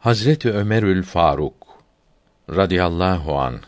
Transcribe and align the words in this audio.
Hazreti 0.00 0.50
Ömerül 0.50 1.02
Faruk 1.02 1.66
radıyallahu 2.50 3.38
an 3.38 3.60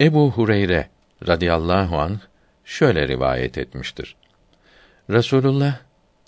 Ebu 0.00 0.30
Hureyre 0.30 0.88
radıyallahu 1.26 1.98
an 1.98 2.20
şöyle 2.64 3.08
rivayet 3.08 3.58
etmiştir. 3.58 4.16
Resulullah 5.10 5.78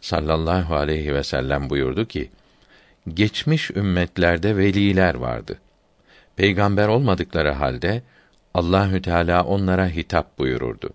sallallahu 0.00 0.74
aleyhi 0.74 1.14
ve 1.14 1.22
sellem 1.22 1.70
buyurdu 1.70 2.08
ki: 2.08 2.30
Geçmiş 3.14 3.70
ümmetlerde 3.70 4.56
veliler 4.56 5.14
vardı. 5.14 5.58
Peygamber 6.36 6.88
olmadıkları 6.88 7.52
halde 7.52 8.02
Allahü 8.54 9.02
Teala 9.02 9.44
onlara 9.44 9.88
hitap 9.88 10.38
buyururdu. 10.38 10.90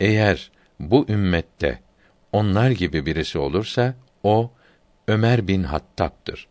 Eğer 0.00 0.50
bu 0.80 1.06
ümmette 1.08 1.80
onlar 2.32 2.70
gibi 2.70 3.06
birisi 3.06 3.38
olursa 3.38 3.94
o 4.22 4.50
Ömer 5.08 5.48
bin 5.48 5.62
Hattab'dır. 5.62 6.48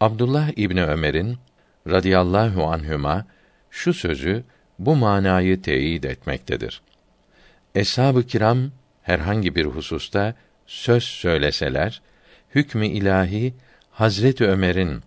Abdullah 0.00 0.50
İbni 0.56 0.84
Ömer'in 0.84 1.38
radıyallahu 1.88 2.66
anhüma 2.66 3.26
şu 3.70 3.94
sözü 3.94 4.44
bu 4.78 4.96
manayı 4.96 5.62
teyit 5.62 6.04
etmektedir. 6.04 6.82
Eshab-ı 7.74 8.26
kiram 8.26 8.58
herhangi 9.02 9.54
bir 9.54 9.64
hususta 9.64 10.34
söz 10.66 11.04
söyleseler, 11.04 12.02
hükmü 12.54 12.86
ilahi 12.86 13.54
Hazreti 13.90 14.46
Ömer'in 14.46 15.02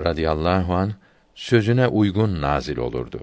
radıyallahu 0.00 0.74
an 0.74 0.92
sözüne 1.34 1.86
uygun 1.86 2.42
nazil 2.42 2.76
olurdu. 2.76 3.20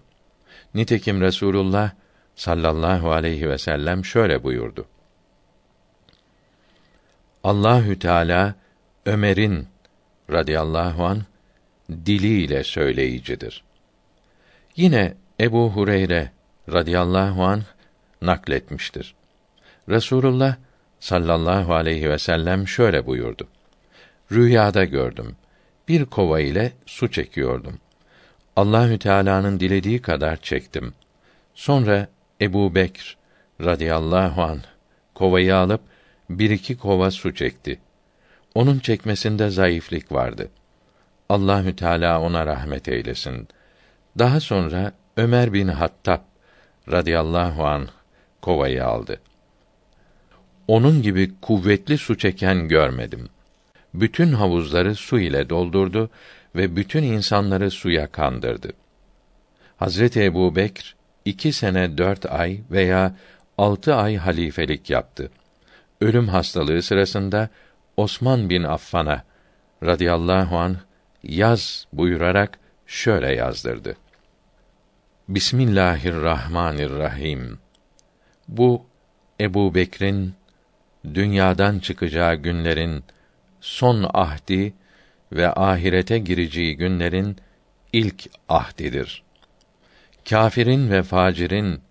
Nitekim 0.73 1.21
Resulullah 1.21 1.91
sallallahu 2.35 3.11
aleyhi 3.11 3.49
ve 3.49 3.57
sellem 3.57 4.05
şöyle 4.05 4.43
buyurdu. 4.43 4.85
Allahü 7.43 7.99
Teala 7.99 8.55
Ömer'in 9.05 9.67
radıyallahu 10.33 11.05
an 11.05 11.21
diliyle 11.89 12.63
söyleyicidir. 12.63 13.63
Yine 14.75 15.13
Ebu 15.39 15.69
Hureyre 15.69 16.31
radıyallahu 16.71 17.43
an 17.43 17.61
nakletmiştir. 18.21 19.15
Resulullah 19.89 20.55
sallallahu 20.99 21.73
aleyhi 21.73 22.09
ve 22.09 22.19
sellem 22.19 22.67
şöyle 22.67 23.05
buyurdu. 23.05 23.47
Rüyada 24.31 24.85
gördüm. 24.85 25.35
Bir 25.87 26.05
kova 26.05 26.39
ile 26.39 26.71
su 26.85 27.11
çekiyordum. 27.11 27.79
Allahü 28.55 28.99
Teala'nın 28.99 29.59
dilediği 29.59 30.01
kadar 30.01 30.37
çektim. 30.41 30.93
Sonra 31.53 32.07
Ebu 32.41 32.75
Bekr 32.75 33.17
radıyallahu 33.61 34.41
an 34.43 34.59
kovayı 35.15 35.55
alıp 35.55 35.81
bir 36.29 36.49
iki 36.49 36.77
kova 36.77 37.11
su 37.11 37.35
çekti. 37.35 37.79
Onun 38.55 38.79
çekmesinde 38.79 39.49
zayıflık 39.49 40.11
vardı. 40.11 40.49
Allahü 41.29 41.75
Teala 41.75 42.21
ona 42.21 42.45
rahmet 42.45 42.87
eylesin. 42.87 43.47
Daha 44.19 44.39
sonra 44.39 44.91
Ömer 45.17 45.53
bin 45.53 45.67
Hattab 45.67 46.21
radıyallahu 46.91 47.65
an 47.65 47.87
kovayı 48.41 48.85
aldı. 48.85 49.19
Onun 50.67 51.01
gibi 51.01 51.31
kuvvetli 51.41 51.97
su 51.97 52.17
çeken 52.17 52.67
görmedim. 52.67 53.29
Bütün 53.93 54.33
havuzları 54.33 54.95
su 54.95 55.19
ile 55.19 55.49
doldurdu 55.49 56.09
ve 56.55 56.75
bütün 56.75 57.03
insanları 57.03 57.71
suya 57.71 58.07
kandırdı. 58.07 58.73
Hazreti 59.77 60.23
Ebu 60.23 60.55
Bekr 60.55 60.95
iki 61.25 61.53
sene 61.53 61.97
dört 61.97 62.25
ay 62.25 62.59
veya 62.71 63.15
altı 63.57 63.95
ay 63.95 64.17
halifelik 64.17 64.89
yaptı. 64.89 65.31
Ölüm 66.01 66.27
hastalığı 66.27 66.81
sırasında 66.81 67.49
Osman 67.97 68.49
bin 68.49 68.63
Affan'a 68.63 69.23
radıyallahu 69.83 70.57
an 70.57 70.77
yaz 71.23 71.87
buyurarak 71.93 72.59
şöyle 72.87 73.35
yazdırdı. 73.35 73.97
Bismillahirrahmanirrahim. 75.29 77.59
Bu 78.47 78.85
Ebu 79.39 79.75
Bekr'in 79.75 80.33
dünyadan 81.13 81.79
çıkacağı 81.79 82.35
günlerin 82.35 83.03
son 83.61 84.09
ahdi 84.13 84.73
ve 85.31 85.53
ahirete 85.53 86.19
gireceği 86.19 86.77
günlerin 86.77 87.37
ilk 87.93 88.29
ahdidir. 88.49 89.23
Kâfirin 90.29 90.91
ve 90.91 91.03
facirin 91.03 91.81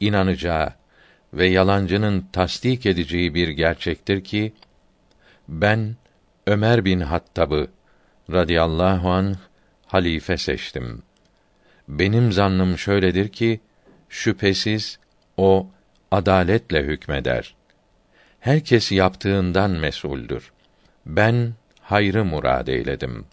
inanacağı 0.00 0.72
ve 1.34 1.46
yalancının 1.46 2.26
tasdik 2.32 2.86
edeceği 2.86 3.34
bir 3.34 3.48
gerçektir 3.48 4.24
ki 4.24 4.52
ben 5.48 5.96
Ömer 6.46 6.84
bin 6.84 7.00
Hattab'ı 7.00 7.66
radıyallahu 8.32 9.10
an 9.10 9.36
halife 9.86 10.36
seçtim. 10.36 11.02
Benim 11.88 12.32
zannım 12.32 12.78
şöyledir 12.78 13.28
ki 13.28 13.60
şüphesiz 14.08 14.98
o 15.36 15.70
adaletle 16.10 16.82
hükmeder. 16.82 17.54
Herkes 18.40 18.92
yaptığından 18.92 19.70
mesuldür. 19.70 20.52
Ben 21.06 21.52
hayrı 21.80 22.24
murad 22.24 22.66
eyledim. 22.66 23.24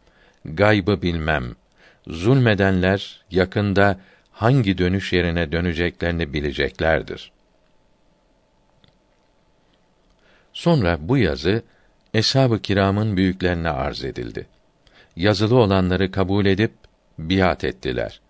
Gaybı 0.45 1.01
bilmem. 1.01 1.55
Zulmedenler 2.07 3.21
yakında 3.31 3.99
hangi 4.31 4.77
dönüş 4.77 5.13
yerine 5.13 5.51
döneceklerini 5.51 6.33
bileceklerdir. 6.33 7.31
Sonra 10.53 10.97
bu 11.01 11.17
yazı 11.17 11.63
eshab-ı 12.13 12.61
kiramın 12.61 13.17
büyüklerine 13.17 13.69
arz 13.69 14.03
edildi. 14.03 14.47
Yazılı 15.15 15.55
olanları 15.55 16.11
kabul 16.11 16.45
edip 16.45 16.71
biat 17.19 17.63
ettiler. 17.63 18.21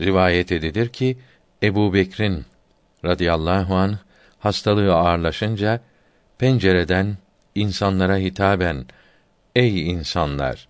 Rivayet 0.00 0.52
edilir 0.52 0.88
ki 0.88 1.18
Ebu 1.62 1.94
Bekir'in 1.94 2.44
radıyallahu 3.04 3.74
an 3.74 3.98
hastalığı 4.38 4.94
ağırlaşınca 4.94 5.80
pencereden 6.38 7.16
insanlara 7.54 8.16
hitaben 8.16 8.84
Ey 9.56 9.90
insanlar 9.90 10.68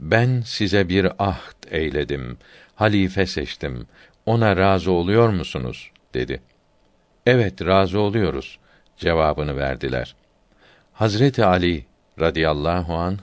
ben 0.00 0.42
size 0.46 0.88
bir 0.88 1.12
ahd 1.18 1.64
eyledim 1.70 2.38
halife 2.74 3.26
seçtim 3.26 3.86
ona 4.26 4.56
razı 4.56 4.90
oluyor 4.92 5.28
musunuz 5.28 5.90
dedi 6.14 6.42
evet 7.26 7.66
razı 7.66 8.00
oluyoruz 8.00 8.58
cevabını 8.96 9.56
verdiler 9.56 10.16
hazreti 10.92 11.44
ali 11.44 11.84
radıyallahu 12.20 12.94
an 12.94 13.18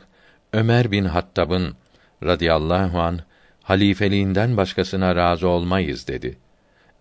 ömer 0.53 0.91
bin 0.91 1.05
hattab'ın 1.05 1.75
radıyallahu 2.23 2.99
an 3.01 3.19
halifeliğinden 3.63 4.57
başkasına 4.57 5.15
razı 5.15 5.47
olmayız 5.47 6.07
dedi 6.07 6.37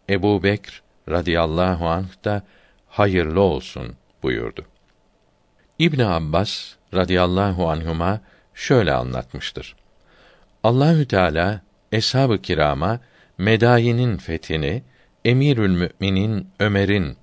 ebu 0.09 0.43
bekr 0.43 0.83
radıyallahu 1.09 1.89
anh 1.89 2.25
da 2.25 2.43
hayırlı 2.89 3.41
olsun 3.41 3.97
buyurdu 4.23 4.65
İbn 5.79 6.01
Abbas 6.01 6.75
radıyallahu 6.95 7.69
anhuma 7.71 8.21
şöyle 8.55 8.93
anlatmıştır. 8.93 9.77
Allahü 10.65 11.09
Teala 11.09 11.61
eshab-ı 11.93 12.43
kirama 12.43 13.01
Medayinin 13.39 14.17
fethini 14.17 14.83
Emirül 15.25 15.71
Müminin 15.71 16.49
Ömer'in 16.61 17.17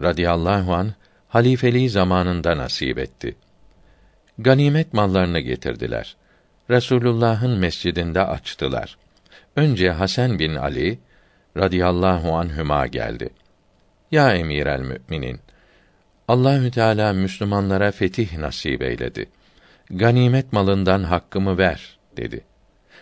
radıyallahu 0.00 0.74
an 0.74 0.94
halifeliği 1.28 1.90
zamanında 1.90 2.56
nasip 2.56 2.98
etti. 2.98 3.36
Ganimet 4.42 4.94
mallarını 4.94 5.40
getirdiler. 5.40 6.16
Resulullah'ın 6.70 7.58
mescidinde 7.58 8.22
açtılar. 8.22 8.98
Önce 9.56 9.90
Hasan 9.90 10.38
bin 10.38 10.54
Ali 10.54 10.98
radıyallahu 11.56 12.36
anhüma 12.36 12.86
geldi. 12.86 13.30
Ya 14.10 14.34
Emirel 14.34 14.80
Müminin 14.80 15.40
Allahü 16.28 16.70
Teala 16.70 17.12
Müslümanlara 17.12 17.92
fetih 17.92 18.38
nasip 18.38 18.82
eyledi. 18.82 19.26
Ganimet 19.90 20.52
malından 20.52 21.02
hakkımı 21.02 21.58
ver 21.58 21.98
dedi. 22.16 22.44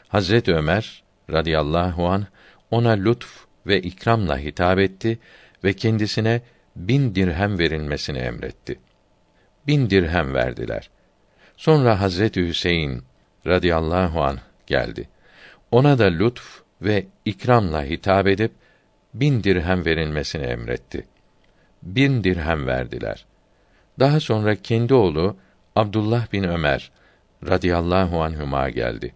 Hazret 0.09 0.49
Ömer 0.49 1.03
radıyallahu 1.31 2.09
an 2.09 2.27
ona 2.71 2.91
lütf 2.91 3.45
ve 3.67 3.81
ikramla 3.81 4.39
hitap 4.39 4.79
etti 4.79 5.19
ve 5.65 5.73
kendisine 5.73 6.41
bin 6.77 7.15
dirhem 7.15 7.59
verilmesini 7.59 8.19
emretti. 8.19 8.79
Bin 9.67 9.91
dirhem 9.91 10.35
verdiler. 10.35 10.91
Sonra 11.59 12.01
Hazreti 12.01 12.47
Hüseyin 12.47 13.03
radıyallahu 13.47 14.23
an 14.23 14.39
geldi. 14.67 15.09
Ona 15.71 15.99
da 15.99 16.05
lütf 16.05 16.61
ve 16.83 17.07
ikramla 17.25 17.85
hitap 17.85 18.27
edip 18.27 18.53
bin 19.15 19.45
dirhem 19.45 19.85
verilmesini 19.85 20.45
emretti 20.45 21.07
bin 21.83 22.25
dirhem 22.25 22.67
verdiler. 22.67 23.27
Daha 23.99 24.21
sonra 24.21 24.57
kendi 24.57 24.95
oğlu 24.95 25.37
Abdullah 25.77 26.33
bin 26.33 26.45
Ömer 26.45 26.91
radıyallahu 27.47 28.23
anhuma 28.23 28.71
geldi. 28.71 29.13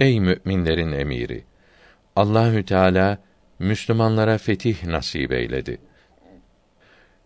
Ey 0.00 0.20
müminlerin 0.20 0.92
emiri! 0.92 1.44
Allahü 2.16 2.64
Teala 2.64 3.18
Müslümanlara 3.58 4.38
fetih 4.38 4.84
nasip 4.84 5.32
eyledi. 5.32 5.78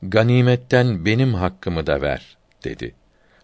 Ganimetten 0.03 1.05
benim 1.05 1.35
hakkımı 1.35 1.87
da 1.87 2.03
ver 2.03 2.37
dedi. 2.65 2.95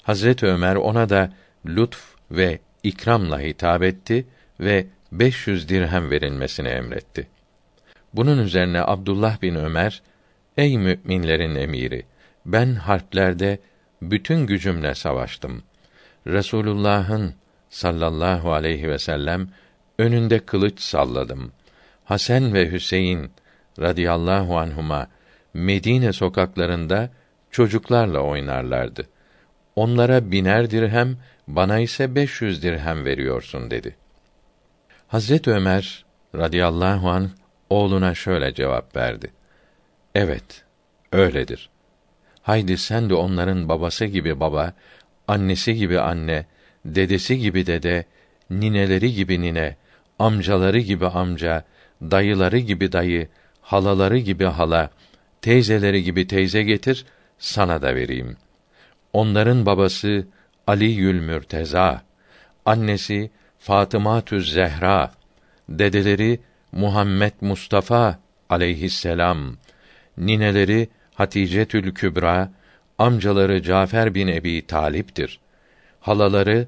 Hazret 0.02 0.42
Ömer 0.42 0.76
ona 0.76 1.08
da 1.08 1.32
lütf 1.66 2.00
ve 2.30 2.58
ikramla 2.82 3.40
hitap 3.40 3.82
etti 3.82 4.26
ve 4.60 4.86
500 5.12 5.68
dirhem 5.68 6.10
verilmesini 6.10 6.68
emretti. 6.68 7.26
Bunun 8.14 8.38
üzerine 8.38 8.82
Abdullah 8.82 9.42
bin 9.42 9.54
Ömer, 9.54 10.02
ey 10.56 10.78
müminlerin 10.78 11.54
emiri, 11.54 12.06
ben 12.46 12.74
harplerde 12.74 13.58
bütün 14.02 14.46
gücümle 14.46 14.94
savaştım. 14.94 15.62
Resulullah'ın 16.26 17.34
sallallahu 17.70 18.52
aleyhi 18.52 18.88
ve 18.88 18.98
sellem 18.98 19.48
önünde 19.98 20.38
kılıç 20.38 20.80
salladım. 20.80 21.52
Hasan 22.04 22.54
ve 22.54 22.72
Hüseyin 22.72 23.30
radıyallahu 23.80 24.58
anhuma 24.58 25.06
Medine 25.54 26.12
sokaklarında 26.12 27.10
çocuklarla 27.50 28.20
oynarlardı. 28.20 29.06
Onlara 29.76 30.30
biner 30.30 30.70
dirhem, 30.70 31.16
bana 31.48 31.78
ise 31.78 32.14
beş 32.14 32.40
yüz 32.40 32.62
dirhem 32.62 33.04
veriyorsun 33.04 33.70
dedi. 33.70 33.96
Hazret 35.08 35.48
Ömer 35.48 36.04
radıyallahu 36.34 37.10
an 37.10 37.30
oğluna 37.70 38.14
şöyle 38.14 38.54
cevap 38.54 38.96
verdi. 38.96 39.32
Evet, 40.14 40.64
öyledir. 41.12 41.70
Haydi 42.42 42.76
sen 42.78 43.10
de 43.10 43.14
onların 43.14 43.68
babası 43.68 44.04
gibi 44.04 44.40
baba, 44.40 44.72
annesi 45.28 45.74
gibi 45.74 46.00
anne, 46.00 46.46
dedesi 46.84 47.38
gibi 47.38 47.66
dede, 47.66 48.04
nineleri 48.50 49.14
gibi 49.14 49.40
nine, 49.40 49.76
amcaları 50.18 50.78
gibi 50.78 51.06
amca, 51.06 51.64
dayıları 52.02 52.58
gibi 52.58 52.92
dayı, 52.92 53.28
halaları 53.60 54.18
gibi 54.18 54.44
hala, 54.44 54.90
teyzeleri 55.42 56.02
gibi 56.02 56.26
teyze 56.26 56.62
getir, 56.62 57.06
sana 57.38 57.82
da 57.82 57.94
vereyim. 57.94 58.36
Onların 59.12 59.66
babası 59.66 60.26
Ali 60.66 60.84
Yül 60.84 61.20
Mürteza, 61.20 62.02
annesi 62.64 63.30
Fatıma 63.58 64.20
Tüz 64.20 64.52
Zehra, 64.52 65.12
dedeleri 65.68 66.40
Muhammed 66.72 67.32
Mustafa 67.40 68.18
aleyhisselam, 68.48 69.56
nineleri 70.18 70.88
Hatice 71.14 71.64
Tül 71.64 71.94
Kübra, 71.94 72.52
amcaları 72.98 73.62
Cafer 73.62 74.14
bin 74.14 74.28
Ebi 74.28 74.66
Talip'tir. 74.66 75.40
Halaları 76.00 76.66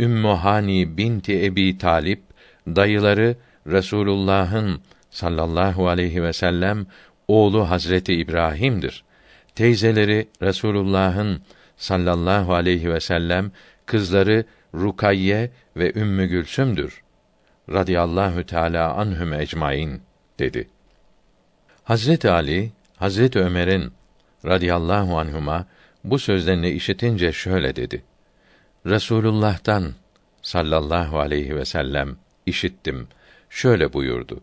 Ümmü 0.00 0.28
Hani 0.28 0.96
binti 0.96 1.44
Ebi 1.44 1.78
Talip, 1.78 2.22
dayıları 2.66 3.36
Resulullah'ın 3.66 4.80
sallallahu 5.10 5.88
aleyhi 5.88 6.22
ve 6.22 6.32
sellem 6.32 6.86
oğlu 7.28 7.70
Hazreti 7.70 8.14
İbrahim'dir. 8.14 9.04
Teyzeleri 9.54 10.28
Resulullah'ın 10.42 11.42
sallallahu 11.76 12.54
aleyhi 12.54 12.92
ve 12.92 13.00
sellem 13.00 13.52
kızları 13.86 14.44
Rukayye 14.74 15.50
ve 15.76 15.92
Ümmü 15.94 16.26
Gülsüm'dür. 16.26 17.02
Radiyallahu 17.72 18.46
teala 18.46 18.94
anhum 18.94 19.32
ecmaîn 19.32 20.02
dedi. 20.38 20.68
Hazreti 21.84 22.30
Ali, 22.30 22.72
Hazreti 22.96 23.38
Ömer'in 23.38 23.92
radıyallahu 24.44 25.18
anhuma 25.18 25.66
bu 26.04 26.18
sözlerini 26.18 26.70
işitince 26.70 27.32
şöyle 27.32 27.76
dedi. 27.76 28.02
Resulullah'tan 28.86 29.92
sallallahu 30.42 31.18
aleyhi 31.18 31.56
ve 31.56 31.64
sellem 31.64 32.16
işittim. 32.46 33.08
Şöyle 33.50 33.92
buyurdu. 33.92 34.40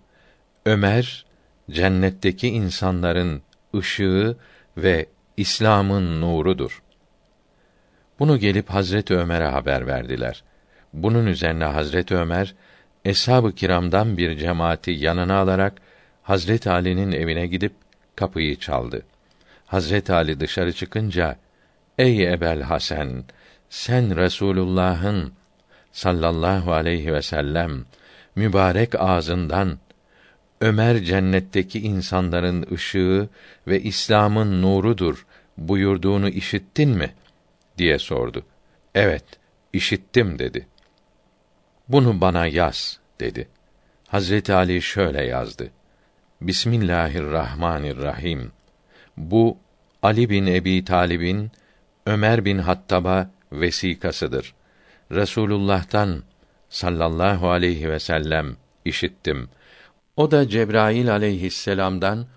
Ömer 0.66 1.26
cennetteki 1.72 2.48
insanların 2.48 3.42
ışığı 3.76 4.38
ve 4.78 5.06
İslam'ın 5.38 6.22
nurudur. 6.22 6.82
Bunu 8.22 8.38
gelip 8.38 8.70
Hazreti 8.70 9.16
Ömer'e 9.16 9.46
haber 9.46 9.88
verdiler. 9.88 10.44
Bunun 10.94 11.26
üzerine 11.26 11.64
Hazreti 11.66 12.16
Ömer 12.16 12.56
eshab-ı 13.06 13.56
kiramdan 13.56 14.18
bir 14.18 14.38
cemaati 14.38 14.92
yanına 14.92 15.38
alarak 15.40 15.74
Hazreti 16.24 16.70
Ali'nin 16.70 17.12
evine 17.12 17.48
gidip 17.48 17.74
kapıyı 18.16 18.56
çaldı. 18.60 19.02
Hazreti 19.66 20.14
Ali 20.14 20.40
dışarı 20.40 20.74
çıkınca 20.74 21.36
Ey 21.98 22.34
Ebel 22.34 22.62
Hasan 22.62 23.24
sen 23.70 24.16
Resulullah'ın 24.16 25.34
sallallahu 25.92 26.74
aleyhi 26.74 27.14
ve 27.14 27.22
sellem 27.22 27.86
mübarek 28.36 28.96
ağzından 29.00 29.78
Ömer 30.62 31.04
cennetteki 31.04 31.80
insanların 31.80 32.66
ışığı 32.72 33.30
ve 33.68 33.82
İslam'ın 33.82 34.62
nurudur 34.62 35.26
buyurduğunu 35.58 36.30
işittin 36.30 36.90
mi? 36.90 37.14
Diye 37.82 38.00
sordu. 38.00 38.46
Evet, 38.96 39.24
işittim 39.74 40.40
dedi. 40.40 40.68
Bunu 41.88 42.22
bana 42.22 42.48
yaz 42.48 43.00
dedi. 43.20 43.48
Hazreti 44.08 44.54
Ali 44.54 44.82
şöyle 44.82 45.24
yazdı. 45.24 45.72
Bismillahirrahmanirrahim. 46.42 48.52
Bu 49.18 49.58
Ali 50.04 50.30
bin 50.30 50.48
Ebi 50.48 50.86
Talib'in 50.86 51.52
Ömer 52.06 52.46
bin 52.46 52.58
Hattab'a 52.58 53.30
vesikasıdır. 53.52 54.54
Resulullah'tan 55.12 56.24
sallallahu 56.70 57.50
aleyhi 57.50 57.90
ve 57.90 58.00
sellem 58.00 58.58
işittim. 58.86 59.50
O 60.16 60.32
da 60.32 60.50
Cebrail 60.50 61.12
aleyhisselam'dan, 61.12 62.28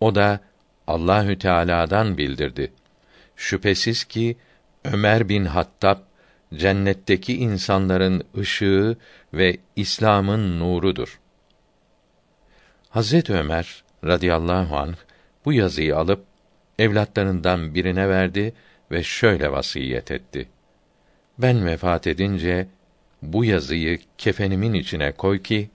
o 0.00 0.14
da 0.14 0.40
Allahü 0.86 1.38
Teala'dan 1.38 2.18
bildirdi. 2.18 2.72
Şüphesiz 3.36 4.04
ki 4.04 4.36
Ömer 4.92 5.28
bin 5.28 5.44
Hattab 5.44 5.98
cennetteki 6.54 7.36
insanların 7.36 8.24
ışığı 8.38 8.96
ve 9.34 9.56
İslam'ın 9.76 10.60
nurudur. 10.60 11.20
Hazret 12.90 13.30
Ömer 13.30 13.84
radıyallahu 14.04 14.76
anh 14.76 14.96
bu 15.44 15.52
yazıyı 15.52 15.96
alıp 15.96 16.24
evlatlarından 16.78 17.74
birine 17.74 18.08
verdi 18.08 18.54
ve 18.90 19.02
şöyle 19.02 19.52
vasiyet 19.52 20.10
etti. 20.10 20.48
Ben 21.38 21.66
vefat 21.66 22.06
edince 22.06 22.66
bu 23.22 23.44
yazıyı 23.44 23.98
kefenimin 24.18 24.74
içine 24.74 25.12
koy 25.12 25.42
ki 25.42 25.70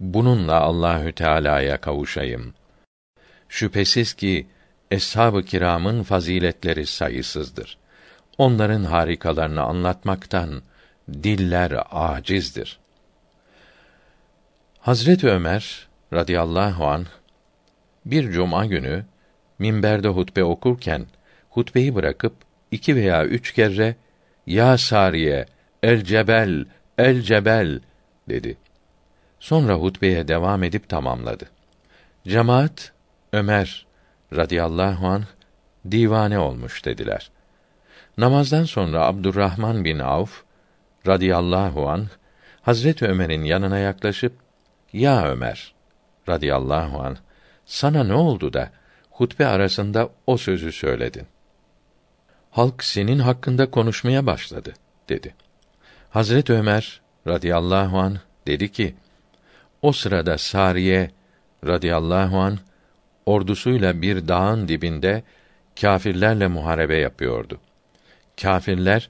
bununla 0.00 0.60
Allahü 0.60 1.12
Teala'ya 1.12 1.80
kavuşayım. 1.80 2.54
Şüphesiz 3.48 4.14
ki 4.14 4.46
eshab-ı 4.90 5.42
kiramın 5.42 6.02
faziletleri 6.02 6.86
sayısızdır. 6.86 7.81
Onların 8.42 8.84
harikalarını 8.84 9.62
anlatmaktan 9.62 10.62
diller 11.12 11.72
acizdir. 11.90 12.78
Hazret 14.80 15.24
Ömer 15.24 15.88
radıyallahu 16.12 16.86
an 16.86 17.06
bir 18.04 18.32
cuma 18.32 18.66
günü 18.66 19.04
minberde 19.58 20.08
hutbe 20.08 20.44
okurken 20.44 21.06
hutbeyi 21.50 21.94
bırakıp 21.94 22.32
iki 22.70 22.96
veya 22.96 23.24
üç 23.24 23.52
kere 23.52 23.96
ya 24.46 24.78
Sariye 24.78 25.46
el 25.82 26.04
cebel 26.04 26.64
el 26.98 27.22
cebel 27.22 27.80
dedi. 28.28 28.56
Sonra 29.40 29.74
hutbeye 29.74 30.28
devam 30.28 30.62
edip 30.62 30.88
tamamladı. 30.88 31.44
Cemaat 32.28 32.92
Ömer 33.32 33.86
radıyallahu 34.36 35.06
anh 35.06 35.26
divane 35.90 36.38
olmuş 36.38 36.84
dediler. 36.84 37.30
Namazdan 38.18 38.64
sonra 38.64 39.06
Abdurrahman 39.06 39.84
bin 39.84 39.98
Avf 39.98 40.42
radıyallahu 41.06 41.88
anh 41.88 42.06
Hazret 42.62 43.02
Ömer'in 43.02 43.44
yanına 43.44 43.78
yaklaşıp 43.78 44.32
"Ya 44.92 45.24
Ömer 45.26 45.74
radıyallahu 46.28 47.00
anh 47.02 47.16
sana 47.66 48.04
ne 48.04 48.14
oldu 48.14 48.52
da 48.52 48.70
hutbe 49.10 49.46
arasında 49.46 50.08
o 50.26 50.36
sözü 50.36 50.72
söyledin?" 50.72 51.26
Halk 52.50 52.84
senin 52.84 53.18
hakkında 53.18 53.70
konuşmaya 53.70 54.26
başladı 54.26 54.74
dedi. 55.08 55.34
Hazret 56.10 56.50
Ömer 56.50 57.00
radıyallahu 57.26 57.98
an 57.98 58.18
dedi 58.46 58.72
ki: 58.72 58.94
O 59.82 59.92
sırada 59.92 60.38
Sariye 60.38 61.10
radıyallahu 61.66 62.38
an 62.38 62.58
ordusuyla 63.26 64.02
bir 64.02 64.28
dağın 64.28 64.68
dibinde 64.68 65.22
kâfirlerle 65.80 66.46
muharebe 66.46 66.96
yapıyordu. 66.96 67.60
Kâfirler 68.42 69.08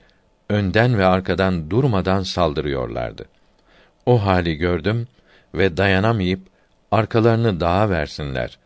önden 0.48 0.98
ve 0.98 1.06
arkadan 1.06 1.70
durmadan 1.70 2.22
saldırıyorlardı. 2.22 3.24
O 4.06 4.24
hali 4.24 4.56
gördüm 4.56 5.08
ve 5.54 5.76
dayanamayıp 5.76 6.40
arkalarını 6.90 7.60
dağa 7.60 7.90
versinler 7.90 8.58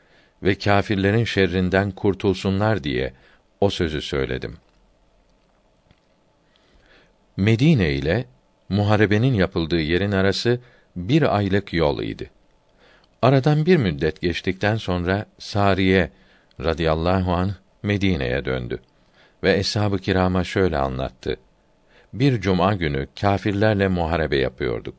ve 0.43 0.55
kâfirlerin 0.55 1.25
şerrinden 1.25 1.91
kurtulsunlar 1.91 2.85
diye 2.85 3.13
o 3.61 3.71
sözü 3.71 4.03
söyledim. 4.03 4.57
Medine 7.37 7.93
ile 7.93 8.25
muharebenin 8.69 9.35
yapıldığı 9.35 9.81
yerin 9.81 10.13
arası 10.13 10.61
bir 10.97 11.37
aylık 11.37 11.73
yol 11.73 12.03
idi. 12.03 12.31
Aradan 13.23 13.67
bir 13.67 13.77
müddet 13.77 14.21
geçtikten 14.21 14.77
sonra 14.77 15.27
Sariye 15.39 16.11
radıyallahu 16.61 17.33
an 17.33 17.55
Medine'ye 17.83 18.45
döndü 18.45 18.81
ve 19.43 19.57
eshab-ı 19.59 19.99
kirama 19.99 20.45
şöyle 20.45 20.79
anlattı. 20.79 21.37
bir 22.13 22.41
cuma 22.41 22.75
günü 22.75 23.07
kâfirlerle 23.21 23.89
muharebe 23.89 24.37
yapıyorduk. 24.37 24.95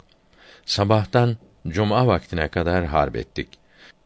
Sabahtan 0.65 1.37
cuma 1.67 2.07
vaktine 2.07 2.47
kadar 2.47 2.85
harp 2.85 3.15
ettik. 3.15 3.47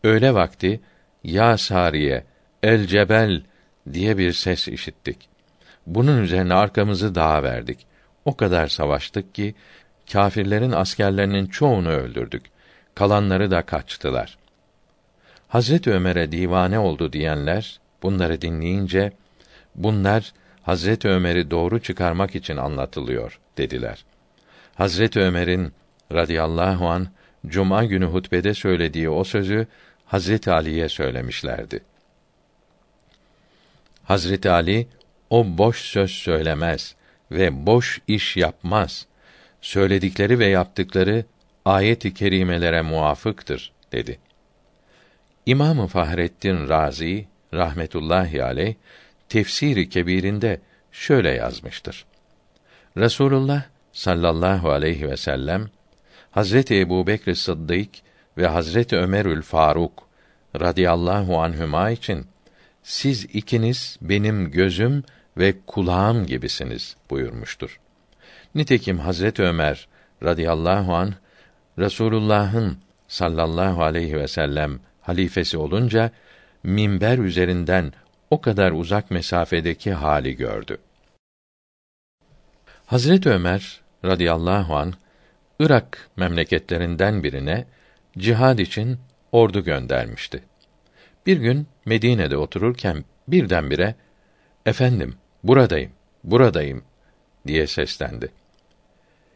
Öğle 0.03 0.33
vakti 0.33 0.81
ya 1.23 1.57
Sariye 1.57 2.23
el 2.63 2.87
cebel 2.87 3.43
diye 3.93 4.17
bir 4.17 4.33
ses 4.33 4.67
işittik. 4.67 5.29
Bunun 5.87 6.23
üzerine 6.23 6.53
arkamızı 6.53 7.15
dağa 7.15 7.43
verdik. 7.43 7.85
O 8.25 8.37
kadar 8.37 8.67
savaştık 8.67 9.35
ki 9.35 9.55
kâfirlerin 10.11 10.71
askerlerinin 10.71 11.45
çoğunu 11.45 11.89
öldürdük. 11.89 12.43
Kalanları 12.95 13.51
da 13.51 13.61
kaçtılar. 13.61 14.37
Hazret 15.47 15.87
Ömer'e 15.87 16.31
divane 16.31 16.79
oldu 16.79 17.13
diyenler 17.13 17.79
bunları 18.03 18.41
dinleyince 18.41 19.11
bunlar 19.75 20.33
Hazret 20.61 21.05
Ömer'i 21.05 21.51
doğru 21.51 21.79
çıkarmak 21.79 22.35
için 22.35 22.57
anlatılıyor 22.57 23.39
dediler. 23.57 24.05
Hazret 24.75 25.17
Ömer'in 25.17 25.73
radıyallahu 26.11 26.87
an 26.87 27.07
cuma 27.47 27.85
günü 27.85 28.05
hutbede 28.05 28.53
söylediği 28.53 29.09
o 29.09 29.23
sözü 29.23 29.67
Hazret 30.05 30.47
Ali'ye 30.47 30.89
söylemişlerdi. 30.89 31.83
Hazret 34.03 34.45
Ali 34.45 34.87
o 35.29 35.57
boş 35.57 35.81
söz 35.81 36.11
söylemez 36.11 36.95
ve 37.31 37.65
boş 37.65 38.01
iş 38.07 38.37
yapmaz. 38.37 39.05
Söyledikleri 39.61 40.39
ve 40.39 40.45
yaptıkları 40.45 41.25
ayet-i 41.65 42.13
kerimelere 42.13 42.81
muvafıktır 42.81 43.71
dedi. 43.91 44.19
İmam 45.45 45.87
Fahrettin 45.87 46.69
Razi 46.69 47.27
rahmetullahi 47.53 48.43
aleyh 48.43 48.75
Tefsiri 49.31 49.89
Kebirinde 49.89 50.61
şöyle 50.91 51.29
yazmıştır. 51.29 52.05
Resulullah 52.97 53.63
sallallahu 53.91 54.71
aleyhi 54.71 55.09
ve 55.09 55.17
sellem 55.17 55.69
Hazreti 56.31 56.79
Ebubekr 56.79 57.33
Sıddık 57.33 57.89
ve 58.37 58.47
Hazreti 58.47 58.97
Ömerül 58.97 59.41
Faruk 59.41 60.07
radıyallahu 60.59 61.41
anhüma 61.41 61.91
için 61.91 62.25
siz 62.83 63.25
ikiniz 63.25 63.97
benim 64.01 64.51
gözüm 64.51 65.03
ve 65.37 65.53
kulağım 65.67 66.25
gibisiniz 66.25 66.95
buyurmuştur. 67.09 67.79
Nitekim 68.55 68.99
Hazreti 68.99 69.43
Ömer 69.43 69.87
radıyallahu 70.23 70.95
an 70.95 71.13
Resulullah'ın 71.79 72.77
sallallahu 73.07 73.83
aleyhi 73.83 74.17
ve 74.17 74.27
sellem 74.27 74.79
halifesi 75.01 75.57
olunca 75.57 76.11
minber 76.63 77.17
üzerinden 77.17 77.93
o 78.31 78.41
kadar 78.41 78.71
uzak 78.71 79.11
mesafedeki 79.11 79.93
hali 79.93 80.35
gördü. 80.35 80.77
Hazret 82.85 83.27
Ömer 83.27 83.81
radıyallahu 84.05 84.75
an 84.75 84.93
Irak 85.59 86.09
memleketlerinden 86.15 87.23
birine 87.23 87.65
cihad 88.17 88.59
için 88.59 88.99
ordu 89.31 89.63
göndermişti. 89.63 90.43
Bir 91.25 91.37
gün 91.37 91.67
Medine'de 91.85 92.37
otururken 92.37 93.05
birdenbire 93.27 93.95
"Efendim, 94.65 95.15
buradayım, 95.43 95.91
buradayım." 96.23 96.83
diye 97.47 97.67
seslendi. 97.67 98.31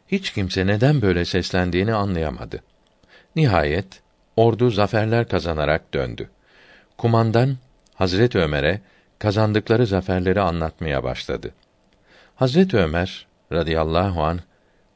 Hiç 0.07 0.31
kimse 0.31 0.67
neden 0.67 1.01
böyle 1.01 1.25
seslendiğini 1.25 1.93
anlayamadı. 1.93 2.63
Nihayet 3.35 4.01
ordu 4.35 4.69
zaferler 4.69 5.27
kazanarak 5.27 5.93
döndü. 5.93 6.29
Kumandan 6.97 7.57
Hazret 7.95 8.35
Ömer'e 8.35 8.81
kazandıkları 9.19 9.87
zaferleri 9.87 10.41
anlatmaya 10.41 11.03
başladı. 11.03 11.53
Hazret 12.35 12.73
Ömer 12.73 13.27
radıyallahu 13.51 14.23
an 14.23 14.39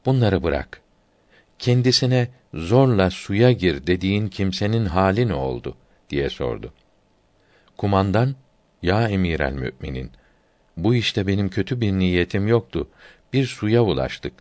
bunları 0.06 0.44
bırak. 0.44 0.82
Kendisine 1.60 2.28
zorla 2.54 3.10
suya 3.10 3.52
gir 3.52 3.88
dediğin 3.88 4.28
kimsenin 4.28 4.86
hali 4.86 5.28
ne 5.28 5.34
oldu 5.34 5.76
diye 6.10 6.30
sordu. 6.30 6.74
Kumandan, 7.78 8.36
ya 8.82 9.10
emir 9.10 9.40
el 9.40 9.54
müminin, 9.54 10.12
bu 10.78 10.96
işte 10.96 11.28
benim 11.28 11.50
kötü 11.50 11.82
bir 11.82 11.92
niyetim 11.92 12.48
yoktu. 12.48 12.88
Bir 13.34 13.46
suya 13.46 13.84
ulaştık. 13.84 14.34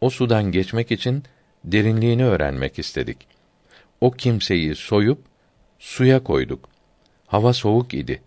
O 0.00 0.10
sudan 0.10 0.52
geçmek 0.52 0.90
için 0.92 1.24
derinliğini 1.64 2.24
öğrenmek 2.24 2.78
istedik. 2.78 3.18
O 4.00 4.10
kimseyi 4.10 4.74
soyup 4.74 5.18
suya 5.78 6.24
koyduk. 6.24 6.71
Hava 7.32 7.52
soğuk 7.52 7.94
idi. 7.94 8.22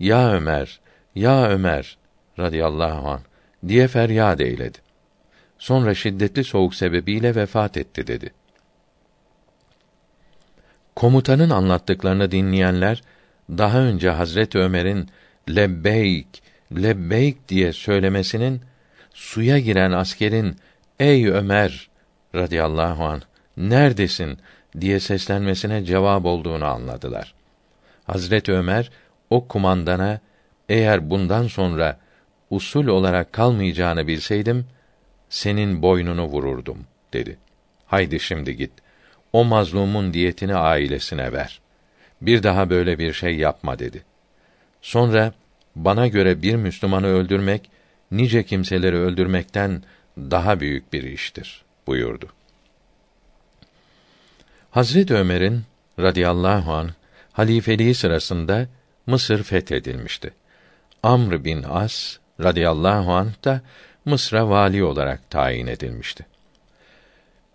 Ya 0.00 0.32
Ömer, 0.32 0.80
ya 1.14 1.50
Ömer 1.50 1.98
radıyallahu 2.38 3.08
an 3.08 3.20
diye 3.68 3.88
feryat 3.88 4.40
eyledi. 4.40 4.78
Sonra 5.58 5.94
şiddetli 5.94 6.44
soğuk 6.44 6.74
sebebiyle 6.74 7.34
vefat 7.34 7.76
etti 7.76 8.06
dedi. 8.06 8.32
Komutanın 10.96 11.50
anlattıklarını 11.50 12.30
dinleyenler 12.30 13.02
daha 13.50 13.78
önce 13.78 14.10
Hazret 14.10 14.56
Ömer'in 14.56 15.08
lebbeyk 15.48 16.42
lebbeyk 16.72 17.48
diye 17.48 17.72
söylemesinin 17.72 18.60
suya 19.14 19.58
giren 19.58 19.92
askerin 19.92 20.56
ey 21.00 21.28
Ömer 21.28 21.90
radıyallahu 22.34 23.04
an 23.04 23.22
neredesin 23.56 24.38
diye 24.80 25.00
seslenmesine 25.00 25.84
cevap 25.84 26.24
olduğunu 26.24 26.64
anladılar. 26.64 27.39
Hazret 28.12 28.48
Ömer 28.48 28.90
o 29.30 29.48
kumandana 29.48 30.20
eğer 30.68 31.10
bundan 31.10 31.46
sonra 31.46 31.98
usul 32.50 32.86
olarak 32.86 33.32
kalmayacağını 33.32 34.06
bilseydim 34.06 34.66
senin 35.28 35.82
boynunu 35.82 36.24
vururdum 36.24 36.78
dedi. 37.12 37.38
Haydi 37.86 38.20
şimdi 38.20 38.56
git. 38.56 38.72
O 39.32 39.44
mazlumun 39.44 40.14
diyetini 40.14 40.54
ailesine 40.54 41.32
ver. 41.32 41.60
Bir 42.20 42.42
daha 42.42 42.70
böyle 42.70 42.98
bir 42.98 43.12
şey 43.12 43.36
yapma 43.36 43.78
dedi. 43.78 44.04
Sonra 44.82 45.32
bana 45.76 46.06
göre 46.06 46.42
bir 46.42 46.54
Müslümanı 46.54 47.06
öldürmek 47.06 47.70
nice 48.10 48.42
kimseleri 48.42 48.96
öldürmekten 48.96 49.82
daha 50.18 50.60
büyük 50.60 50.92
bir 50.92 51.02
iştir 51.02 51.62
buyurdu. 51.86 52.26
Hazret 54.70 55.10
Ömer'in 55.10 55.62
radıyallahu 55.98 56.72
an 56.72 56.90
halifeliği 57.32 57.94
sırasında 57.94 58.68
Mısır 59.06 59.42
fethedilmişti. 59.42 60.34
Amr 61.02 61.44
bin 61.44 61.62
As 61.62 62.16
radıyallahu 62.42 63.12
anh 63.12 63.44
da 63.44 63.60
Mısır'a 64.04 64.48
vali 64.48 64.84
olarak 64.84 65.30
tayin 65.30 65.66
edilmişti. 65.66 66.26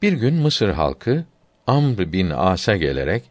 Bir 0.01 0.13
gün 0.13 0.34
Mısır 0.34 0.70
halkı 0.70 1.25
Amr 1.67 2.13
bin 2.13 2.29
As'a 2.29 2.77
gelerek 2.77 3.24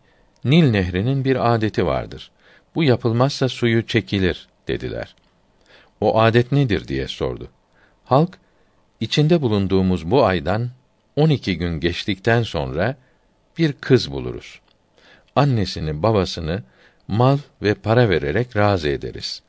Nil 0.45 0.71
Nehri'nin 0.71 1.25
bir 1.25 1.55
adeti 1.55 1.87
vardır. 1.87 2.31
Bu 2.75 2.85
yapılmazsa 2.85 3.49
suyu 3.49 3.87
çekilir 3.87 4.49
dediler. 4.69 5.15
O 6.01 6.21
adet 6.21 6.53
nedir 6.53 6.89
diye 6.89 7.09
sordu. 7.09 7.49
Halk 8.05 8.39
içinde 9.01 9.43
bulunduğumuz 9.43 10.11
bu 10.11 10.25
aydan 10.25 10.71
12 11.17 11.59
gün 11.59 11.81
geçtikten 11.81 12.43
sonra 12.43 12.97
bir 13.59 13.73
kız 13.73 14.13
buluruz. 14.13 14.61
Annesini, 15.37 16.03
babasını 16.03 16.63
mal 17.09 17.39
ve 17.63 17.75
para 17.75 18.11
vererek 18.11 18.57
razı 18.57 18.89
ederiz. 18.89 19.43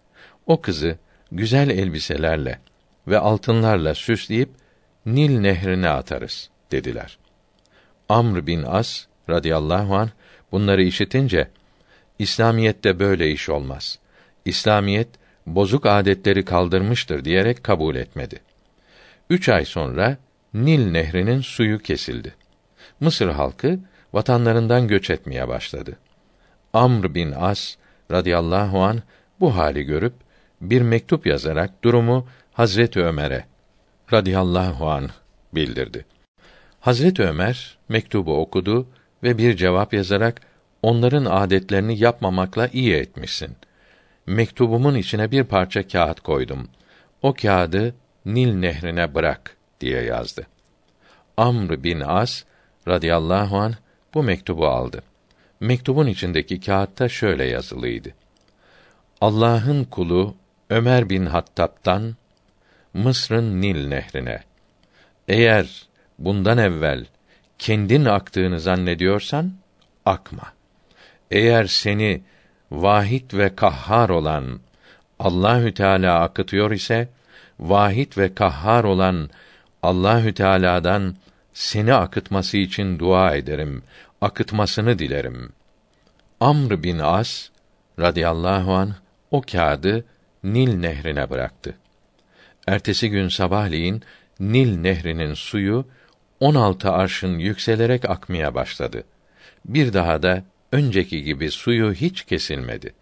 O 0.46 0.62
kızı 0.62 0.98
güzel 1.32 1.70
elbiselerle 1.70 2.60
ve 3.08 3.18
altınlarla 3.20 3.96
süsleyip 3.96 4.50
Nil 5.06 5.40
nehrine 5.40 5.90
atarız 5.90 6.50
dediler. 6.72 7.18
Amr 8.10 8.48
bin 8.48 8.64
As 8.64 9.06
radıyallahu 9.30 9.96
an 9.96 10.10
bunları 10.52 10.84
işitince 10.84 11.48
İslamiyette 12.20 13.00
böyle 13.00 13.32
iş 13.32 13.50
olmaz. 13.50 14.00
İslamiyet 14.46 15.08
bozuk 15.46 15.86
adetleri 15.86 16.46
kaldırmıştır 16.46 17.26
diyerek 17.26 17.64
kabul 17.64 17.96
etmedi. 17.96 18.40
Üç 19.30 19.50
ay 19.50 19.66
sonra 19.66 20.18
Nil 20.54 20.92
nehrinin 20.92 21.42
suyu 21.42 21.80
kesildi. 21.80 22.36
Mısır 23.00 23.30
halkı 23.30 23.80
vatanlarından 24.16 24.88
göç 24.88 25.10
etmeye 25.10 25.48
başladı. 25.48 25.98
Amr 26.74 27.16
bin 27.16 27.32
As 27.32 27.76
radıyallahu 28.12 28.84
an 28.84 29.02
bu 29.40 29.56
hali 29.56 29.84
görüp 29.84 30.14
bir 30.62 30.82
mektup 30.82 31.26
yazarak 31.26 31.84
durumu 31.84 32.28
Hazret 32.54 32.98
Ömer'e 32.98 33.46
radıyallahu 34.14 34.90
an 34.90 35.10
bildirdi. 35.54 36.06
Hazret 36.80 37.20
Ömer 37.20 37.78
mektubu 37.90 38.42
okudu 38.42 38.88
ve 39.24 39.38
bir 39.38 39.56
cevap 39.56 39.94
yazarak 39.94 40.42
onların 40.82 41.26
adetlerini 41.26 42.00
yapmamakla 42.00 42.68
iyi 42.68 42.94
etmişsin. 42.94 43.56
Mektubumun 44.28 44.96
içine 44.96 45.32
bir 45.32 45.44
parça 45.44 45.88
kağıt 45.88 46.20
koydum. 46.20 46.68
O 47.22 47.34
kağıdı 47.34 47.96
Nil 48.26 48.54
nehrine 48.54 49.16
bırak 49.16 49.58
diye 49.82 50.02
yazdı. 50.02 50.48
Amr 51.38 51.84
bin 51.84 52.00
As 52.00 52.44
radıyallahu 52.88 53.58
an 53.58 53.76
bu 54.16 54.24
mektubu 54.24 54.68
aldı. 54.68 55.02
Mektubun 55.60 56.08
içindeki 56.08 56.60
kağıtta 56.60 57.10
şöyle 57.10 57.46
yazılıydı. 57.46 58.10
Allah'ın 59.22 59.84
kulu 59.84 60.36
Ömer 60.70 61.10
bin 61.10 61.26
Hattab'tan 61.26 62.16
Mısır'ın 62.94 63.62
Nil 63.62 63.88
nehrine. 63.88 64.44
Eğer 65.28 65.88
bundan 66.20 66.58
evvel 66.58 67.06
kendin 67.60 68.06
aktığını 68.06 68.60
zannediyorsan 68.60 69.54
akma. 70.06 70.54
Eğer 71.32 71.66
seni 71.66 72.22
vahid 72.72 73.34
ve 73.34 73.56
kahhar 73.56 74.10
olan 74.10 74.60
Allahü 75.20 75.74
Teala 75.74 76.22
akıtıyor 76.22 76.72
ise 76.72 77.10
vahid 77.60 78.18
ve 78.18 78.36
kahhar 78.36 78.84
olan 78.84 79.30
Allahü 79.84 80.34
Teala'dan 80.34 81.16
seni 81.54 81.94
akıtması 81.94 82.58
için 82.58 83.00
dua 83.00 83.36
ederim, 83.36 83.84
akıtmasını 84.22 85.00
dilerim. 85.00 85.50
Amr 86.40 86.84
bin 86.84 87.00
As 87.00 87.50
radıyallahu 88.00 88.74
an 88.74 88.96
o 89.32 89.42
kağıdı 89.42 90.06
Nil 90.44 90.74
nehrine 90.74 91.30
bıraktı. 91.30 91.76
Ertesi 92.68 93.10
gün 93.10 93.28
sabahleyin 93.28 94.04
Nil 94.40 94.78
nehrinin 94.78 95.34
suyu 95.34 95.86
16 96.40 96.92
arşın 96.92 97.40
yükselerek 97.40 98.10
akmaya 98.10 98.56
başladı. 98.56 99.04
Bir 99.66 99.94
daha 99.94 100.24
da 100.24 100.44
önceki 100.72 101.24
gibi 101.24 101.52
suyu 101.52 101.94
hiç 101.94 102.24
kesilmedi. 102.24 102.94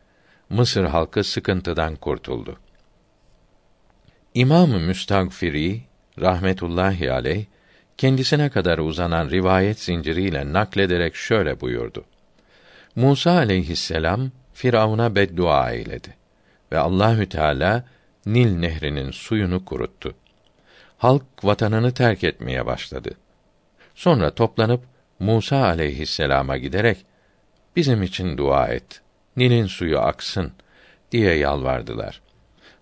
Mısır 0.50 0.84
halkı 0.84 1.24
sıkıntıdan 1.24 1.96
kurtuldu. 1.96 2.60
İmam-ı 4.34 4.80
Müstagfiri 4.80 5.82
rahmetullahi 6.20 7.12
aleyh 7.12 7.46
kendisine 7.98 8.50
kadar 8.50 8.78
uzanan 8.78 9.30
rivayet 9.30 9.80
zinciriyle 9.80 10.54
naklederek 10.54 11.16
şöyle 11.16 11.62
buyurdu. 11.62 12.06
Musa 12.96 13.32
aleyhisselam 13.32 14.32
Firavun'a 14.54 15.16
beddua 15.16 15.72
eyledi 15.72 16.16
ve 16.72 16.78
Allahü 16.78 17.30
Teala 17.30 17.84
Nil 18.26 18.56
nehrinin 18.56 19.12
suyunu 19.12 19.66
kuruttu. 19.66 20.16
Halk 20.98 21.24
vatanını 21.44 21.94
terk 21.94 22.24
etmeye 22.24 22.66
başladı. 22.66 23.12
Sonra 23.96 24.36
toplanıp 24.36 24.84
Musa 25.20 25.58
aleyhisselama 25.58 26.58
giderek 26.58 26.98
bizim 27.76 28.04
için 28.04 28.38
dua 28.38 28.68
et. 28.68 29.02
Nil'in 29.38 29.68
suyu 29.68 30.00
aksın 30.00 30.52
diye 31.12 31.34
yalvardılar. 31.36 32.22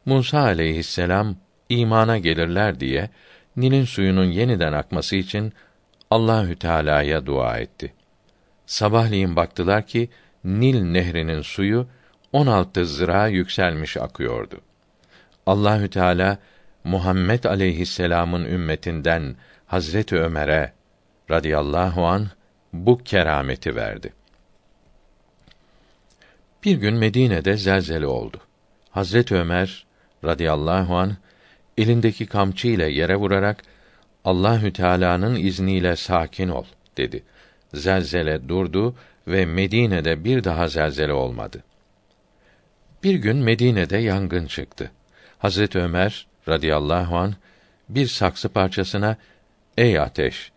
Musa 0.06 0.40
aleyhisselam 0.40 1.36
imana 1.70 2.18
gelirler 2.18 2.80
diye 2.80 3.10
Nil'in 3.58 3.86
suyunun 3.86 4.26
yeniden 4.26 4.74
akması 4.74 5.16
için 5.16 5.54
Allahü 6.12 6.56
Teala'ya 6.56 7.26
dua 7.26 7.58
etti. 7.58 7.94
Sabahleyin 8.66 9.36
baktılar 9.36 9.88
ki 9.88 10.10
Nil 10.44 10.82
nehrinin 10.82 11.42
suyu 11.42 11.88
16 12.34 12.86
zira 12.86 13.28
yükselmiş 13.28 13.98
akıyordu. 13.98 14.62
Allahü 15.46 15.90
Teala 15.90 16.38
Muhammed 16.84 17.44
aleyhisselam'ın 17.44 18.46
ümmetinden 18.46 19.36
Hazreti 19.66 20.16
Ömer'e 20.16 20.74
radıyallahu 21.32 22.06
an 22.06 22.28
bu 22.74 22.98
kerameti 22.98 23.76
verdi. 23.76 24.14
Bir 26.64 26.76
gün 26.76 26.96
Medine'de 26.96 27.58
zelzele 27.58 28.08
oldu. 28.08 28.38
Hazreti 28.90 29.36
Ömer 29.36 29.86
radıyallahu 30.24 30.96
an 30.96 31.18
elindeki 31.78 32.26
kamçı 32.26 32.68
ile 32.68 32.92
yere 32.92 33.16
vurarak 33.16 33.64
Allahü 34.26 34.74
Teala'nın 34.74 35.36
izniyle 35.36 35.96
sakin 35.96 36.50
ol 36.50 36.66
dedi. 36.98 37.24
Zelzele 37.74 38.50
durdu 38.50 38.96
ve 39.28 39.46
Medine'de 39.46 40.24
bir 40.24 40.44
daha 40.44 40.68
zelzele 40.68 41.14
olmadı. 41.14 41.64
Bir 43.04 43.16
gün 43.16 43.38
Medine'de 43.38 43.98
yangın 43.98 44.48
çıktı. 44.48 44.92
Hazret 45.40 45.76
Ömer 45.76 46.28
radıyallahu 46.48 47.18
an 47.18 47.36
bir 47.90 48.08
saksı 48.08 48.50
parçasına 48.50 49.18
ey 49.78 50.00
ateş 50.00 50.52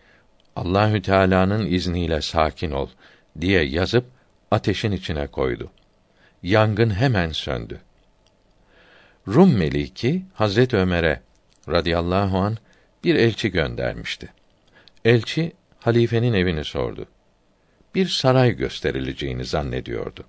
Allahü 0.57 1.03
Teala'nın 1.03 1.67
izniyle 1.67 2.21
sakin 2.21 2.71
ol 2.71 2.89
diye 3.41 3.63
yazıp 3.65 4.07
ateşin 4.51 4.93
içine 4.93 5.27
koydu. 5.27 5.71
Yangın 6.43 6.91
hemen 6.91 7.31
söndü. 7.31 7.81
Rum 9.29 9.57
meliki 9.57 10.23
Hazret 10.35 10.75
Ömer'e 10.75 11.21
radıyallahu 11.69 12.39
an 12.39 12.57
bir 13.05 13.15
elçi 13.15 13.51
göndermişti. 13.51 14.29
Elçi 15.05 15.53
halifenin 15.79 16.33
evini 16.33 16.65
sordu. 16.65 17.07
Bir 17.95 18.09
saray 18.09 18.53
gösterileceğini 18.53 19.45
zannediyordu. 19.45 20.25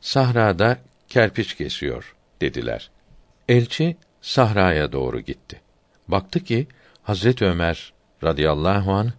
Sahrada 0.00 0.78
kerpiç 1.08 1.54
kesiyor 1.54 2.14
dediler. 2.40 2.90
Elçi 3.48 3.96
sahraya 4.20 4.92
doğru 4.92 5.20
gitti. 5.20 5.60
Baktı 6.08 6.40
ki 6.40 6.66
Hazret 7.02 7.42
Ömer 7.42 7.92
radıyallahu 8.24 8.92
an 8.92 9.12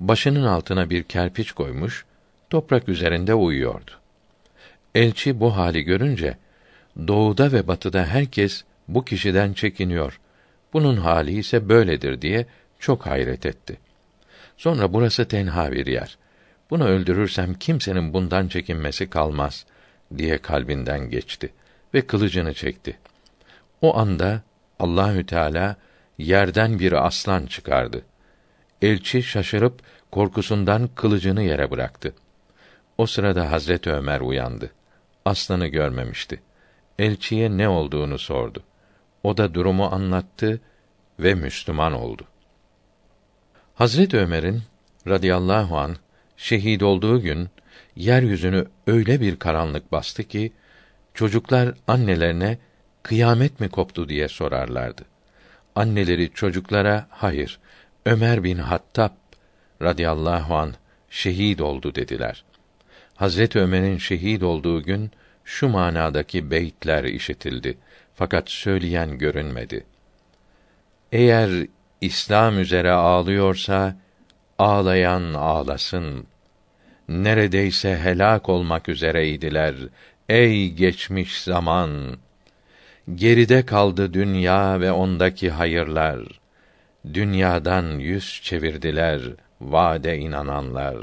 başının 0.00 0.44
altına 0.44 0.90
bir 0.90 1.02
kerpiç 1.02 1.52
koymuş, 1.52 2.04
toprak 2.50 2.88
üzerinde 2.88 3.34
uyuyordu. 3.34 3.90
Elçi 4.94 5.40
bu 5.40 5.56
hali 5.56 5.82
görünce 5.82 6.36
doğuda 7.08 7.52
ve 7.52 7.68
batıda 7.68 8.04
herkes 8.04 8.64
bu 8.88 9.04
kişiden 9.04 9.52
çekiniyor. 9.52 10.20
Bunun 10.72 10.96
hali 10.96 11.38
ise 11.38 11.68
böyledir 11.68 12.22
diye 12.22 12.46
çok 12.78 13.06
hayret 13.06 13.46
etti. 13.46 13.78
Sonra 14.56 14.92
burası 14.92 15.28
tenha 15.28 15.72
bir 15.72 15.86
yer. 15.86 16.18
Bunu 16.70 16.84
öldürürsem 16.84 17.54
kimsenin 17.54 18.12
bundan 18.12 18.48
çekinmesi 18.48 19.10
kalmaz 19.10 19.66
diye 20.18 20.38
kalbinden 20.38 21.10
geçti 21.10 21.52
ve 21.94 22.06
kılıcını 22.06 22.54
çekti. 22.54 22.98
O 23.80 23.96
anda 23.98 24.42
Allahü 24.78 25.26
Teala 25.26 25.76
yerden 26.18 26.78
bir 26.78 27.06
aslan 27.06 27.46
çıkardı. 27.46 28.02
Elçi 28.82 29.22
şaşırıp 29.22 29.80
korkusundan 30.10 30.88
kılıcını 30.94 31.42
yere 31.42 31.70
bıraktı. 31.70 32.14
O 32.98 33.06
sırada 33.06 33.50
Hazret 33.50 33.86
Ömer 33.86 34.20
uyandı. 34.20 34.70
Aslanı 35.24 35.66
görmemişti. 35.66 36.40
Elçiye 36.98 37.56
ne 37.56 37.68
olduğunu 37.68 38.18
sordu. 38.18 38.62
O 39.22 39.36
da 39.36 39.54
durumu 39.54 39.84
anlattı 39.84 40.60
ve 41.20 41.34
Müslüman 41.34 41.92
oldu. 41.92 42.24
Hazret 43.74 44.14
Ömer'in 44.14 44.62
radıyallahu 45.08 45.78
an 45.78 45.96
şehit 46.36 46.82
olduğu 46.82 47.20
gün 47.20 47.48
yeryüzünü 47.96 48.66
öyle 48.86 49.20
bir 49.20 49.36
karanlık 49.36 49.92
bastı 49.92 50.24
ki 50.24 50.52
çocuklar 51.14 51.74
annelerine 51.86 52.58
kıyamet 53.02 53.60
mi 53.60 53.68
koptu 53.68 54.08
diye 54.08 54.28
sorarlardı. 54.28 55.02
Anneleri 55.74 56.30
çocuklara 56.30 57.06
hayır 57.10 57.58
Ömer 58.06 58.44
bin 58.44 58.58
Hattab 58.58 59.12
radıyallahu 59.82 60.54
an 60.56 60.74
şehit 61.10 61.60
oldu 61.60 61.94
dediler. 61.94 62.44
Hazret 63.14 63.56
Ömer'in 63.56 63.98
şehit 63.98 64.42
olduğu 64.42 64.82
gün 64.82 65.10
şu 65.44 65.68
manadaki 65.68 66.50
beytler 66.50 67.04
işitildi 67.04 67.78
fakat 68.14 68.50
söyleyen 68.50 69.18
görünmedi. 69.18 69.84
Eğer 71.12 71.50
İslam 72.00 72.58
üzere 72.58 72.90
ağlıyorsa 72.90 73.96
ağlayan 74.58 75.34
ağlasın. 75.34 76.26
Neredeyse 77.08 77.98
helak 77.98 78.48
olmak 78.48 78.88
üzereydiler 78.88 79.74
ey 80.28 80.70
geçmiş 80.72 81.42
zaman. 81.42 82.16
Geride 83.14 83.66
kaldı 83.66 84.14
dünya 84.14 84.80
ve 84.80 84.92
ondaki 84.92 85.50
hayırlar. 85.50 86.40
Dünyadan 87.14 87.98
yüz 87.98 88.40
çevirdiler 88.42 89.20
vade 89.60 90.18
inananlar. 90.18 90.96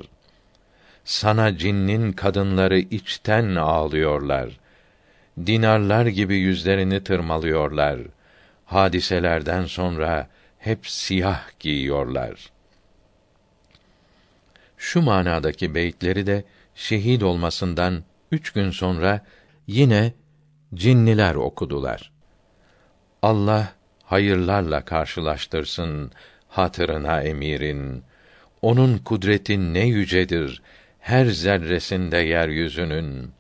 Sana 1.06 1.58
cinnin 1.58 2.12
kadınları 2.12 2.80
içten 2.80 3.56
ağlıyorlar. 3.56 4.60
Dinarlar 5.46 6.06
gibi 6.06 6.36
yüzlerini 6.36 7.04
tırmalıyorlar. 7.04 8.00
Hadiselerden 8.66 9.66
sonra 9.66 10.28
hep 10.60 10.88
siyah 10.88 11.60
giyiyorlar. 11.60 12.52
Şu 14.78 15.02
manadaki 15.02 15.76
beytleri 15.76 16.28
de 16.28 16.44
şehit 16.76 17.24
olmasından 17.24 18.04
üç 18.32 18.52
gün 18.52 18.72
sonra 18.72 19.26
yine 19.68 20.14
cinniler 20.74 21.36
okudular. 21.36 22.12
Allah 23.22 23.74
hayırlarla 24.04 24.86
karşılaştırsın 24.86 26.12
hatırına 26.50 27.22
emirin. 27.22 28.04
Onun 28.62 28.98
kudreti 28.98 29.74
ne 29.74 29.86
yücedir 29.86 30.62
her 31.02 31.26
zerresinde 31.26 32.18
yeryüzünün. 32.18 33.32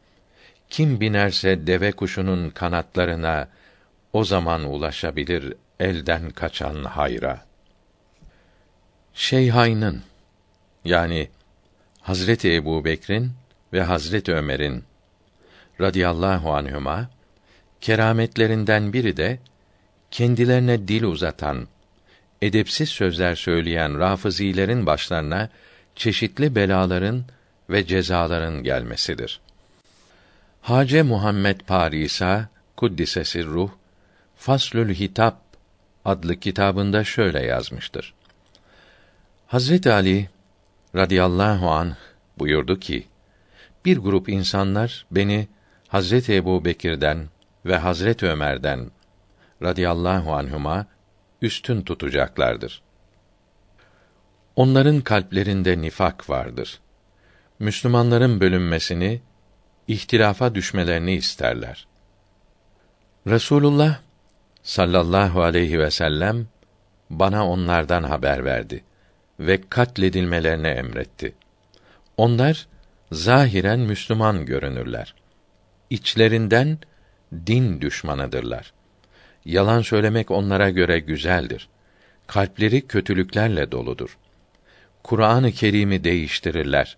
Kim 0.69 0.99
binerse 1.01 1.67
deve 1.67 1.91
kuşunun 1.91 2.49
kanatlarına 2.49 3.47
o 4.13 4.23
zaman 4.23 4.63
ulaşabilir 4.63 5.53
elden 5.79 6.29
kaçan 6.29 6.83
hayra. 6.83 7.45
Şeyhayn'ın 9.13 10.01
yani 10.85 11.29
Hazreti 12.01 12.53
Ebu 12.55 12.85
Bekir'in 12.85 13.31
ve 13.73 13.83
Hazreti 13.83 14.33
Ömer'in 14.33 14.83
radıyallahu 15.81 16.53
anhüma 16.53 17.09
kerametlerinden 17.81 18.93
biri 18.93 19.17
de 19.17 19.39
kendilerine 20.11 20.87
dil 20.87 21.03
uzatan, 21.03 21.67
edepsiz 22.41 22.89
sözler 22.89 23.35
söyleyen 23.35 23.99
rafızilerin 23.99 24.85
başlarına 24.85 25.49
çeşitli 25.95 26.55
belaların 26.55 27.25
ve 27.71 27.85
cezaların 27.85 28.63
gelmesidir. 28.63 29.39
Hace 30.61 31.03
Muhammed 31.03 31.61
Parisa 31.61 32.49
kuddisesi 32.77 33.45
ruh 33.45 33.69
Faslül 34.35 34.95
Hitap 34.95 35.37
adlı 36.05 36.35
kitabında 36.35 37.03
şöyle 37.03 37.45
yazmıştır. 37.45 38.13
Hazret 39.47 39.87
Ali 39.87 40.29
radıyallahu 40.95 41.69
an 41.69 41.95
buyurdu 42.39 42.79
ki: 42.79 43.07
Bir 43.85 43.97
grup 43.97 44.29
insanlar 44.29 45.05
beni 45.11 45.47
Hazret 45.87 46.29
Ebu 46.29 46.65
Bekir'den 46.65 47.27
ve 47.65 47.77
Hazret 47.77 48.23
Ömer'den 48.23 48.91
radıyallahu 49.63 50.33
anhuma 50.33 50.85
üstün 51.41 51.81
tutacaklardır. 51.81 52.81
Onların 54.55 55.01
kalplerinde 55.01 55.81
nifak 55.81 56.29
vardır. 56.29 56.79
Müslümanların 57.61 58.41
bölünmesini, 58.41 59.21
ihtilafa 59.87 60.55
düşmelerini 60.55 61.13
isterler. 61.13 61.87
Resulullah 63.27 63.99
sallallahu 64.63 65.41
aleyhi 65.41 65.79
ve 65.79 65.91
sellem 65.91 66.47
bana 67.09 67.47
onlardan 67.47 68.03
haber 68.03 68.45
verdi 68.45 68.83
ve 69.39 69.61
katledilmelerine 69.69 70.69
emretti. 70.69 71.33
Onlar 72.17 72.67
zahiren 73.11 73.79
Müslüman 73.79 74.45
görünürler. 74.45 75.15
İçlerinden 75.89 76.77
din 77.47 77.81
düşmanıdırlar. 77.81 78.73
Yalan 79.45 79.81
söylemek 79.81 80.31
onlara 80.31 80.69
göre 80.69 80.99
güzeldir. 80.99 81.69
Kalpleri 82.27 82.87
kötülüklerle 82.87 83.71
doludur. 83.71 84.17
Kur'an-ı 85.03 85.51
Kerim'i 85.51 86.03
değiştirirler. 86.03 86.97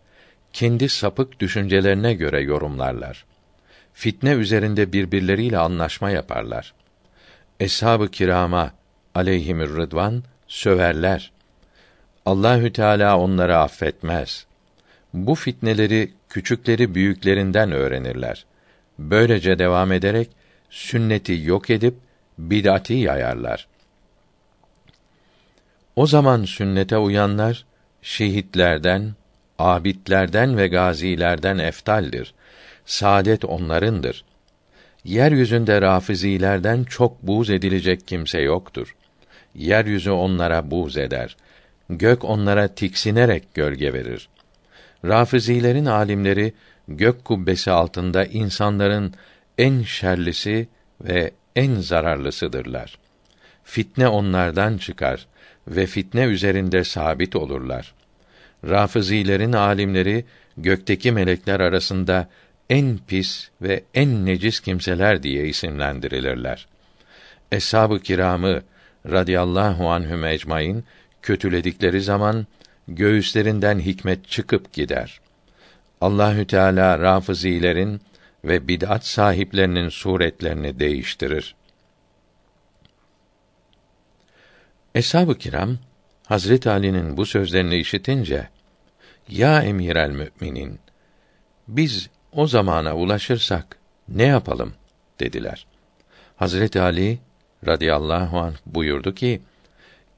Kendi 0.54 0.90
sapık 0.90 1.40
düşüncelerine 1.40 2.14
göre 2.14 2.42
yorumlarlar. 2.42 3.26
Fitne 3.94 4.32
üzerinde 4.32 4.94
birbirleriyle 4.94 5.58
anlaşma 5.58 6.10
yaparlar. 6.10 6.74
Eshab-ı 7.60 8.12
kirama 8.12 8.72
aleyhimür 9.16 9.78
rıdvan 9.78 10.24
söverler. 10.48 11.32
Allahü 12.26 12.74
Teala 12.74 13.20
onları 13.20 13.58
affetmez. 13.58 14.46
Bu 15.14 15.36
fitneleri 15.36 16.14
küçükleri 16.30 16.96
büyüklerinden 16.96 17.72
öğrenirler. 17.72 18.46
Böylece 19.00 19.60
devam 19.60 19.92
ederek 19.92 20.30
sünneti 20.70 21.42
yok 21.44 21.70
edip 21.70 21.96
bid'ati 22.38 22.94
yayarlar. 22.94 23.68
O 25.96 26.08
zaman 26.08 26.46
sünnete 26.46 26.98
uyanlar 26.98 27.66
şehitlerden, 28.02 29.14
abidlerden 29.60 30.58
ve 30.58 30.68
gazilerden 30.68 31.58
eftaldir. 31.58 32.34
Saadet 32.86 33.46
onlarındır. 33.46 34.24
Yeryüzünde 35.04 35.82
rafizilerden 35.82 36.84
çok 36.84 37.24
buğz 37.24 37.50
edilecek 37.50 38.08
kimse 38.08 38.42
yoktur. 38.42 38.96
Yeryüzü 39.56 40.12
onlara 40.12 40.72
buğz 40.72 40.98
eder. 40.98 41.38
Gök 41.90 42.26
onlara 42.26 42.68
tiksinerek 42.68 43.54
gölge 43.54 43.94
verir. 43.94 44.30
Rafizilerin 45.06 45.86
alimleri 45.86 46.54
gök 46.88 47.26
kubbesi 47.26 47.72
altında 47.72 48.26
insanların 48.26 49.14
en 49.58 49.84
şerlisi 49.84 50.68
ve 51.02 51.32
en 51.56 51.76
zararlısıdırlar. 51.76 52.98
Fitne 53.64 54.08
onlardan 54.08 54.78
çıkar 54.78 55.28
ve 55.68 55.86
fitne 55.86 56.24
üzerinde 56.24 56.84
sabit 56.84 57.36
olurlar. 57.36 57.94
Rafizilerin 58.70 59.54
alimleri 59.54 60.26
gökteki 60.58 61.12
melekler 61.12 61.60
arasında 61.60 62.30
en 62.70 63.00
pis 63.08 63.50
ve 63.62 63.84
en 63.94 64.26
necis 64.26 64.60
kimseler 64.60 65.24
diye 65.24 65.48
isimlendirilirler. 65.48 66.68
Eshab-ı 67.52 68.00
kiramı 68.00 68.62
radıyallahu 69.06 69.90
anhum 69.90 70.26
ecmaîn 70.26 70.84
kötüledikleri 71.22 72.02
zaman 72.02 72.48
göğüslerinden 72.88 73.80
hikmet 73.80 74.28
çıkıp 74.28 74.74
gider. 74.74 75.22
Allahü 76.02 76.48
Teala 76.48 77.00
rafizilerin 77.00 78.02
ve 78.46 78.68
bid'at 78.68 79.06
sahiplerinin 79.06 79.90
suretlerini 79.90 80.80
değiştirir. 80.80 81.56
Eshab-ı 84.96 85.38
kiram 85.38 85.78
Hazret 86.26 86.68
Ali'nin 86.68 87.18
bu 87.18 87.26
sözlerini 87.26 87.78
işitince 87.78 88.50
ya 89.30 89.62
emir 89.62 89.96
müminin 89.96 90.80
biz 91.68 92.10
o 92.32 92.48
zamana 92.48 92.96
ulaşırsak 92.96 93.78
ne 94.08 94.24
yapalım 94.24 94.74
dediler. 95.20 95.66
Hazret 96.36 96.76
Ali 96.76 97.20
radıyallahu 97.68 98.40
anh 98.40 98.56
buyurdu 98.66 99.16
ki 99.16 99.42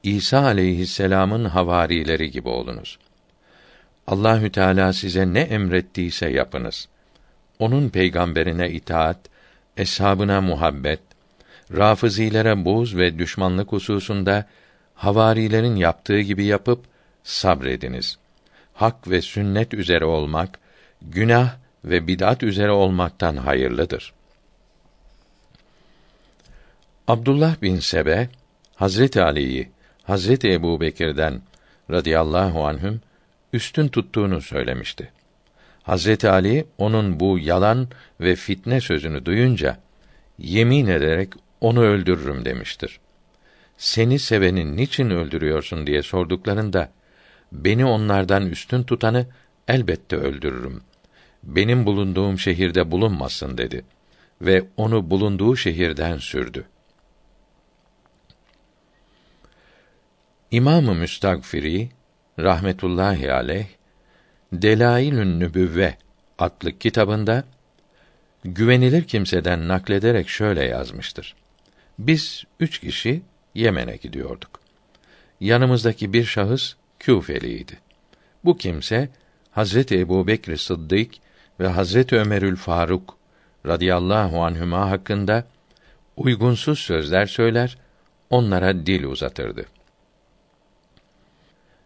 İsa 0.02 0.44
aleyhisselam'ın 0.44 1.44
havarileri 1.44 2.30
gibi 2.30 2.48
olunuz. 2.48 2.98
Allahü 4.06 4.52
Teala 4.52 4.92
size 4.92 5.34
ne 5.34 5.40
emrettiyse 5.40 6.30
yapınız. 6.30 6.88
Onun 7.58 7.88
peygamberine 7.88 8.70
itaat, 8.70 9.18
eshabına 9.76 10.40
muhabbet, 10.40 11.00
rafızilere 11.76 12.64
buz 12.64 12.96
ve 12.96 13.18
düşmanlık 13.18 13.72
hususunda 13.72 14.46
havarilerin 14.96 15.76
yaptığı 15.76 16.20
gibi 16.20 16.44
yapıp 16.44 16.84
sabrediniz. 17.22 18.18
Hak 18.74 19.10
ve 19.10 19.22
sünnet 19.22 19.74
üzere 19.74 20.04
olmak, 20.04 20.58
günah 21.02 21.56
ve 21.84 22.06
bid'at 22.06 22.42
üzere 22.42 22.70
olmaktan 22.70 23.36
hayırlıdır. 23.36 24.12
Abdullah 27.08 27.62
bin 27.62 27.78
Sebe 27.78 28.28
Hazreti 28.74 29.22
Ali'yi 29.22 29.70
Hazreti 30.02 30.52
Ebu 30.52 30.80
Bekir'den 30.80 31.42
radıyallahu 31.90 32.66
anhüm 32.66 33.00
üstün 33.52 33.88
tuttuğunu 33.88 34.42
söylemişti. 34.42 35.12
Hazreti 35.82 36.28
Ali 36.28 36.66
onun 36.78 37.20
bu 37.20 37.38
yalan 37.38 37.88
ve 38.20 38.36
fitne 38.36 38.80
sözünü 38.80 39.24
duyunca 39.24 39.78
yemin 40.38 40.86
ederek 40.86 41.32
onu 41.60 41.80
öldürürüm 41.80 42.44
demiştir. 42.44 43.00
Seni 43.78 44.18
seveni 44.18 44.76
niçin 44.76 45.10
öldürüyorsun 45.10 45.86
diye 45.86 46.02
sorduklarında 46.02 46.92
beni 47.52 47.84
onlardan 47.84 48.46
üstün 48.50 48.82
tutanı 48.82 49.26
elbette 49.68 50.16
öldürürüm. 50.16 50.82
Benim 51.42 51.86
bulunduğum 51.86 52.38
şehirde 52.38 52.90
bulunmasın 52.90 53.58
dedi 53.58 53.84
ve 54.40 54.64
onu 54.76 55.10
bulunduğu 55.10 55.56
şehirden 55.56 56.18
sürdü. 56.18 56.64
İmamı 60.50 60.94
Müstagfiri 60.94 61.88
rahmetullahi 62.38 63.32
aleyh 63.32 63.66
Delailün 64.52 65.40
Nübüvve 65.40 65.94
adlı 66.38 66.78
kitabında 66.78 67.44
güvenilir 68.44 69.04
kimseden 69.04 69.68
naklederek 69.68 70.28
şöyle 70.28 70.64
yazmıştır. 70.64 71.36
Biz 71.98 72.44
üç 72.60 72.78
kişi 72.78 73.22
Yemen'e 73.56 73.96
gidiyorduk. 73.96 74.60
Yanımızdaki 75.40 76.12
bir 76.12 76.24
şahıs 76.24 76.74
Küfeliydi. 76.98 77.78
Bu 78.44 78.56
kimse 78.56 79.08
Hazreti 79.50 80.00
Ebu 80.00 80.26
Bekr 80.26 80.56
Sıddık 80.56 81.10
ve 81.60 81.68
Hazreti 81.68 82.16
Ömerül 82.16 82.56
Faruk 82.56 83.16
radıyallahu 83.66 84.44
anhüma 84.44 84.90
hakkında 84.90 85.44
uygunsuz 86.16 86.78
sözler 86.78 87.26
söyler, 87.26 87.78
onlara 88.30 88.86
dil 88.86 89.04
uzatırdı. 89.04 89.66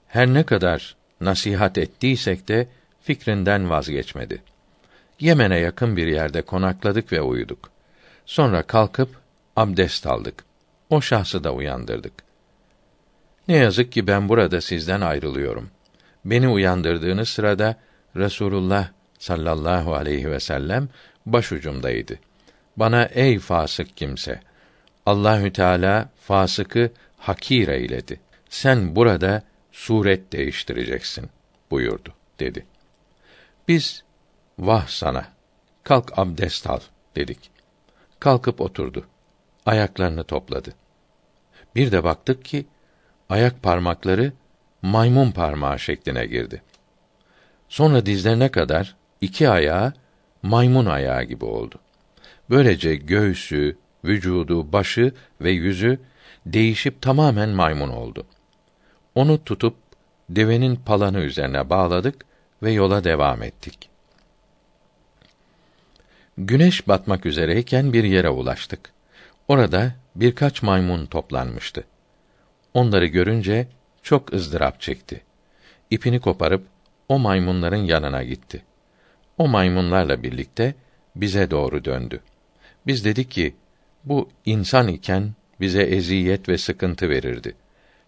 Her 0.09 0.27
ne 0.27 0.43
kadar 0.43 0.97
nasihat 1.21 1.79
ettiysek 1.79 2.49
de 2.49 2.69
fikrinden 3.03 3.71
vazgeçmedi. 3.71 4.43
Yemen'e 5.21 5.59
yakın 5.59 5.97
bir 5.97 6.07
yerde 6.07 6.43
konakladık 6.43 7.13
ve 7.13 7.21
uyuduk. 7.21 7.71
Sonra 8.27 8.63
kalkıp 8.63 9.21
abdest 9.57 10.07
aldık. 10.07 10.50
O 10.91 11.01
şahsı 11.01 11.45
da 11.45 11.53
uyandırdık. 11.53 12.13
Ne 13.49 13.57
yazık 13.57 13.93
ki 13.93 14.07
ben 14.07 14.29
burada 14.29 14.61
sizden 14.61 15.01
ayrılıyorum. 15.01 15.71
Beni 16.25 16.49
uyandırdığınız 16.49 17.29
sırada 17.29 17.77
Resulullah 18.17 18.89
sallallahu 19.19 19.95
aleyhi 19.95 20.31
ve 20.31 20.41
sellem 20.41 20.89
başucumdaydı. 21.27 22.19
Bana 22.77 23.05
ey 23.05 23.39
fasık 23.39 23.97
kimse, 23.97 24.41
Allahü 25.07 25.53
Teala 25.53 26.09
fasıkı 26.21 26.91
hakir 27.19 27.69
eyledi. 27.69 28.21
Sen 28.49 28.97
burada 28.97 29.43
suret 29.73 30.33
değiştireceksin 30.33 31.31
buyurdu 31.71 32.15
dedi. 32.41 32.67
Biz 33.69 34.05
vah 34.59 34.89
sana 34.89 35.29
kalk 35.83 36.19
abdest 36.19 36.67
al 36.67 36.81
dedik. 37.17 37.51
Kalkıp 38.21 38.61
oturdu. 38.61 39.07
Ayaklarını 39.67 40.25
topladı. 40.25 40.80
Bir 41.77 41.93
de 41.93 42.05
baktık 42.05 42.45
ki 42.45 42.67
ayak 43.29 43.63
parmakları 43.63 44.33
maymun 44.83 45.31
parmağı 45.31 45.79
şekline 45.79 46.27
girdi. 46.27 46.63
Sonra 47.69 48.07
dizlerine 48.07 48.49
kadar 48.49 48.97
iki 49.21 49.49
ayağı 49.49 49.93
maymun 50.43 50.87
ayağı 50.87 51.25
gibi 51.25 51.45
oldu. 51.45 51.79
Böylece 52.51 52.97
göğsü, 52.97 53.77
vücudu, 54.05 54.73
başı 54.73 55.13
ve 55.41 55.51
yüzü 55.51 55.99
değişip 56.47 57.03
tamamen 57.03 57.49
maymun 57.49 57.89
oldu. 57.89 58.27
Onu 59.15 59.45
tutup 59.45 59.77
devenin 60.29 60.77
palanı 60.77 61.21
üzerine 61.21 61.71
bağladık 61.71 62.25
ve 62.63 62.73
yola 62.73 63.05
devam 63.05 63.43
ettik. 63.43 63.89
Güneş 66.39 66.89
batmak 66.89 67.27
üzereyken 67.27 67.93
bir 67.93 68.05
yere 68.05 68.29
ulaştık. 68.29 68.93
Orada 69.49 69.95
birkaç 70.21 70.63
maymun 70.63 71.07
toplanmıştı. 71.07 71.85
Onları 72.75 73.07
görünce 73.07 73.69
çok 74.03 74.33
ızdırap 74.33 74.81
çekti. 74.81 75.21
İpini 75.91 76.21
koparıp 76.21 76.67
o 77.09 77.19
maymunların 77.19 77.85
yanına 77.85 78.23
gitti. 78.23 78.63
O 79.39 79.49
maymunlarla 79.49 80.23
birlikte 80.23 80.75
bize 81.17 81.51
doğru 81.51 81.85
döndü. 81.85 82.21
Biz 82.87 83.05
dedik 83.05 83.31
ki 83.31 83.55
bu 84.05 84.29
insan 84.47 84.89
iken 84.89 85.33
bize 85.61 85.83
eziyet 85.83 86.49
ve 86.49 86.59
sıkıntı 86.59 87.11
verirdi. 87.11 87.55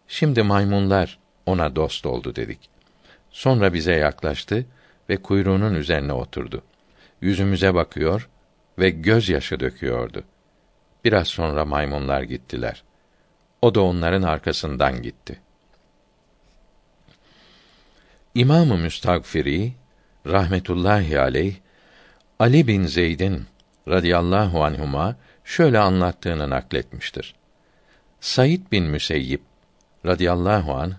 Şimdi 0.09 0.42
maymunlar 0.42 1.18
ona 1.46 1.77
dost 1.77 2.07
oldu 2.07 2.37
dedik. 2.37 2.59
Sonra 3.31 3.75
bize 3.75 3.92
yaklaştı 3.92 4.66
ve 5.09 5.16
kuyruğunun 5.16 5.75
üzerine 5.75 6.12
oturdu. 6.12 6.62
Yüzümüze 7.20 7.75
bakıyor 7.75 8.29
ve 8.79 8.90
gözyaşı 8.90 9.61
döküyordu. 9.61 10.25
Biraz 11.05 11.29
sonra 11.29 11.65
maymunlar 11.65 12.23
gittiler. 12.23 12.83
O 13.62 13.75
da 13.75 13.83
onların 13.83 14.23
arkasından 14.23 15.03
gitti. 15.03 15.41
İmamı 18.35 18.77
Müstagfiri 18.77 19.73
rahmetullahi 20.27 21.21
aleyh 21.21 21.55
Ali 22.38 22.67
bin 22.67 22.87
Zeyd'in 22.87 23.47
radıyallahu 23.88 24.65
anhuma 24.65 25.17
şöyle 25.45 25.79
anlattığını 25.79 26.51
nakletmiştir. 26.51 27.35
Said 28.21 28.61
bin 28.73 28.85
Müseyyib 28.85 29.41
radıyallahu 30.07 30.75
an 30.75 30.95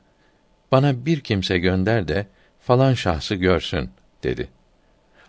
bana 0.72 1.06
bir 1.06 1.20
kimse 1.20 1.58
gönder 1.58 2.08
de 2.08 2.28
falan 2.60 2.94
şahsı 2.94 3.36
görsün 3.36 3.90
dedi. 4.24 4.50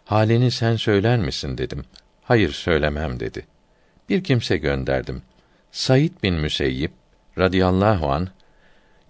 Halini 0.04 0.50
sen 0.50 0.76
söyler 0.76 1.18
misin 1.18 1.58
dedim. 1.58 1.84
Hayır 2.22 2.52
söylemem 2.52 3.20
dedi. 3.20 3.46
Bir 4.08 4.24
kimse 4.24 4.56
gönderdim. 4.56 5.22
Said 5.72 6.12
bin 6.22 6.34
Müseyyib 6.34 6.90
radıyallahu 7.38 8.12
an 8.12 8.28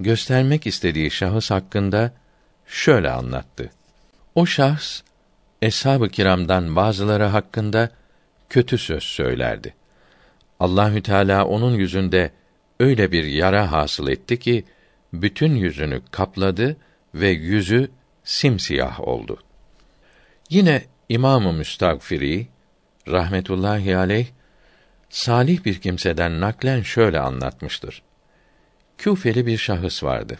göstermek 0.00 0.66
istediği 0.66 1.11
şahıs 1.11 1.50
hakkında 1.50 2.12
şöyle 2.66 3.11
anlattı. 3.11 3.70
O 4.35 4.46
şahs 4.46 5.02
eshab-ı 5.62 6.09
kiramdan 6.09 6.76
bazıları 6.76 7.24
hakkında 7.24 7.90
kötü 8.48 8.78
söz 8.78 9.02
söylerdi. 9.02 9.74
Allahü 10.61 11.02
Teala 11.02 11.44
onun 11.44 11.74
yüzünde 11.74 12.30
öyle 12.80 13.12
bir 13.12 13.24
yara 13.24 13.72
hasıl 13.72 14.09
etti 14.09 14.38
ki 14.38 14.64
bütün 15.12 15.54
yüzünü 15.54 16.02
kapladı 16.11 16.76
ve 17.14 17.28
yüzü 17.28 17.90
simsiyah 18.24 19.00
oldu. 19.00 19.38
Yine 20.50 20.83
İmamı 21.09 21.52
Müstagfiri 21.52 22.46
rahmetullahi 23.09 23.96
aleyh 23.96 24.26
salih 25.14 25.64
bir 25.64 25.81
kimseden 25.81 26.40
naklen 26.40 26.83
şöyle 26.83 27.20
anlatmıştır. 27.20 28.03
Küfeli 28.98 29.46
bir 29.46 29.59
şahıs 29.59 30.05
vardı. 30.05 30.38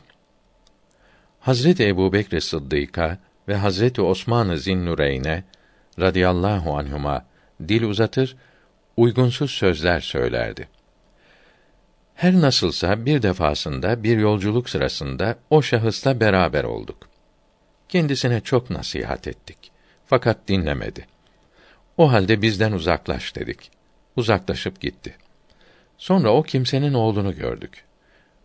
Hazreti 1.41 1.89
Ebu 1.89 2.13
Bekr 2.13 2.41
Sıddık'a 2.41 3.19
ve 3.49 3.57
Hazreti 3.57 4.03
Osman-ı 4.03 4.59
Zinnureyn'e 4.59 5.45
radıyallahu 6.01 6.79
anhuma 6.79 7.27
dil 7.69 7.83
uzatır, 7.83 8.37
uygunsuz 8.97 9.51
sözler 9.51 10.01
söylerdi. 10.01 10.69
Her 12.15 12.33
nasılsa 12.35 13.07
bir 13.07 13.23
defasında 13.23 14.03
bir 14.03 14.19
yolculuk 14.19 14.71
sırasında 14.71 15.39
o 15.51 15.63
şahısla 15.63 16.21
beraber 16.21 16.65
olduk. 16.65 17.09
Kendisine 17.89 18.41
çok 18.41 18.71
nasihat 18.71 19.29
ettik. 19.29 19.59
Fakat 20.07 20.49
dinlemedi. 20.49 21.07
O 21.97 22.13
halde 22.13 22.43
bizden 22.43 22.73
uzaklaş 22.73 23.37
dedik. 23.37 23.71
Uzaklaşıp 24.17 24.81
gitti. 24.81 25.17
Sonra 25.99 26.31
o 26.31 26.43
kimsenin 26.43 26.95
oğlunu 26.95 27.37
gördük. 27.37 27.85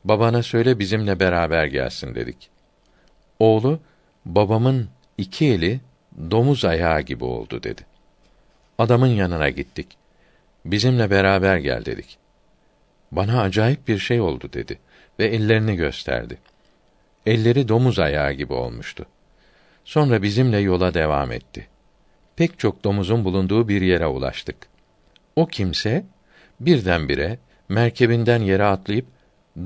Babana 0.03 0.43
söyle 0.43 0.79
bizimle 0.79 1.19
beraber 1.19 1.65
gelsin 1.65 2.15
dedik. 2.15 2.49
Oğlu, 3.39 3.79
babamın 4.25 4.89
iki 5.17 5.45
eli 5.45 5.79
domuz 6.32 6.65
ayağı 6.65 7.01
gibi 7.01 7.23
oldu 7.23 7.63
dedi. 7.63 7.82
Adamın 8.77 9.08
yanına 9.08 9.49
gittik. 9.49 9.88
Bizimle 10.65 11.12
beraber 11.12 11.58
gel 11.58 11.86
dedik. 11.86 12.17
Bana 13.12 13.41
acayip 13.41 13.88
bir 13.88 13.97
şey 13.97 14.21
oldu 14.21 14.49
dedi 14.53 14.79
ve 15.19 15.25
ellerini 15.25 15.75
gösterdi. 15.75 16.38
Elleri 17.25 17.67
domuz 17.67 17.99
ayağı 17.99 18.34
gibi 18.34 18.53
olmuştu. 18.53 19.05
Sonra 19.86 20.21
bizimle 20.21 20.58
yola 20.58 20.93
devam 20.93 21.32
etti. 21.32 21.67
Pek 22.36 22.60
çok 22.60 22.84
domuzun 22.84 23.25
bulunduğu 23.25 23.67
bir 23.67 23.82
yere 23.82 24.08
ulaştık. 24.08 24.55
O 25.39 25.47
kimse 25.47 26.06
birdenbire 26.60 27.39
merkebinden 27.69 28.41
yere 28.41 28.63
atlayıp 28.63 29.06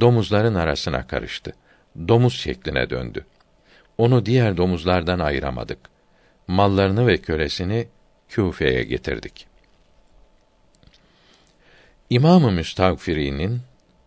domuzların 0.01 0.55
arasına 0.55 1.07
karıştı. 1.07 1.53
Domuz 2.07 2.33
şekline 2.33 2.89
döndü. 2.89 3.25
Onu 3.97 4.25
diğer 4.25 4.57
domuzlardan 4.57 5.19
ayıramadık. 5.19 5.79
Mallarını 6.47 7.07
ve 7.07 7.17
kölesini 7.17 7.87
Küfe'ye 8.29 8.83
getirdik. 8.83 9.47
İmamı 12.09 12.51
Müstagfiri'nin 12.51 13.61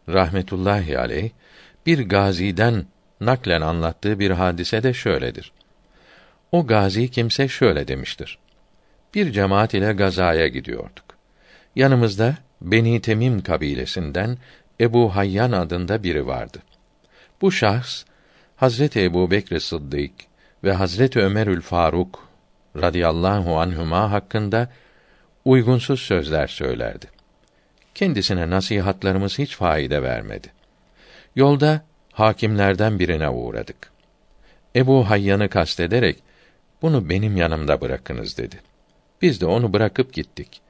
rahmetullahi 0.08 0.98
aleyh 0.98 1.30
bir 1.86 2.08
gaziden 2.08 2.86
naklen 3.20 3.60
anlattığı 3.60 4.18
bir 4.18 4.30
hadise 4.30 4.82
de 4.82 4.94
şöyledir. 4.94 5.52
O 6.52 6.66
gazi 6.66 7.10
kimse 7.10 7.48
şöyle 7.48 7.88
demiştir. 7.88 8.38
Bir 9.14 9.32
cemaat 9.32 9.74
ile 9.74 9.92
gazaya 9.92 10.48
gidiyorduk. 10.48 11.05
Yanımızda 11.76 12.36
Beni 12.60 13.00
Temim 13.00 13.40
kabilesinden 13.40 14.38
Ebu 14.80 15.16
Hayyan 15.16 15.52
adında 15.52 16.02
biri 16.02 16.26
vardı. 16.26 16.58
Bu 17.40 17.52
şahs 17.52 18.04
Hazreti 18.56 19.04
Ebu 19.04 19.30
Bekr 19.30 19.58
Sıddık 19.58 20.12
ve 20.64 20.72
Hazreti 20.72 21.20
Ömerül 21.20 21.60
Faruk 21.60 22.28
radıyallahu 22.76 23.58
anhuma 23.58 24.10
hakkında 24.12 24.72
uygunsuz 25.44 26.00
sözler 26.00 26.46
söylerdi. 26.46 27.06
Kendisine 27.94 28.50
nasihatlarımız 28.50 29.38
hiç 29.38 29.56
faide 29.56 30.02
vermedi. 30.02 30.48
Yolda 31.36 31.84
hakimlerden 32.12 32.98
birine 32.98 33.28
uğradık. 33.28 33.90
Ebu 34.76 35.10
Hayyan'ı 35.10 35.48
kastederek 35.48 36.22
bunu 36.82 37.08
benim 37.08 37.36
yanımda 37.36 37.80
bırakınız 37.80 38.38
dedi. 38.38 38.60
Biz 39.22 39.40
de 39.40 39.46
onu 39.46 39.72
bırakıp 39.72 40.12
gittik. 40.12 40.60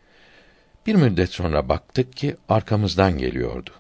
Bir 0.87 0.95
müddet 0.95 1.33
sonra 1.33 1.69
baktık 1.69 2.17
ki 2.17 2.37
arkamızdan 2.49 3.19
geliyordu. 3.19 3.71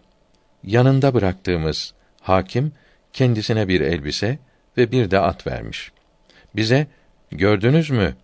Yanında 0.64 1.14
bıraktığımız 1.14 1.94
hakim 2.20 2.72
kendisine 3.12 3.68
bir 3.68 3.80
elbise 3.80 4.38
ve 4.76 4.92
bir 4.92 5.10
de 5.10 5.18
at 5.18 5.46
vermiş. 5.46 5.92
Bize 6.56 6.86
gördünüz 7.30 7.90
mü 7.90 8.14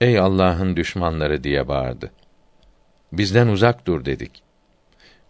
ey 0.00 0.18
Allah'ın 0.18 0.76
düşmanları 0.76 1.44
diye 1.44 1.68
bağırdı. 1.68 2.10
Bizden 3.12 3.48
uzak 3.48 3.86
dur 3.86 4.04
dedik. 4.04 4.42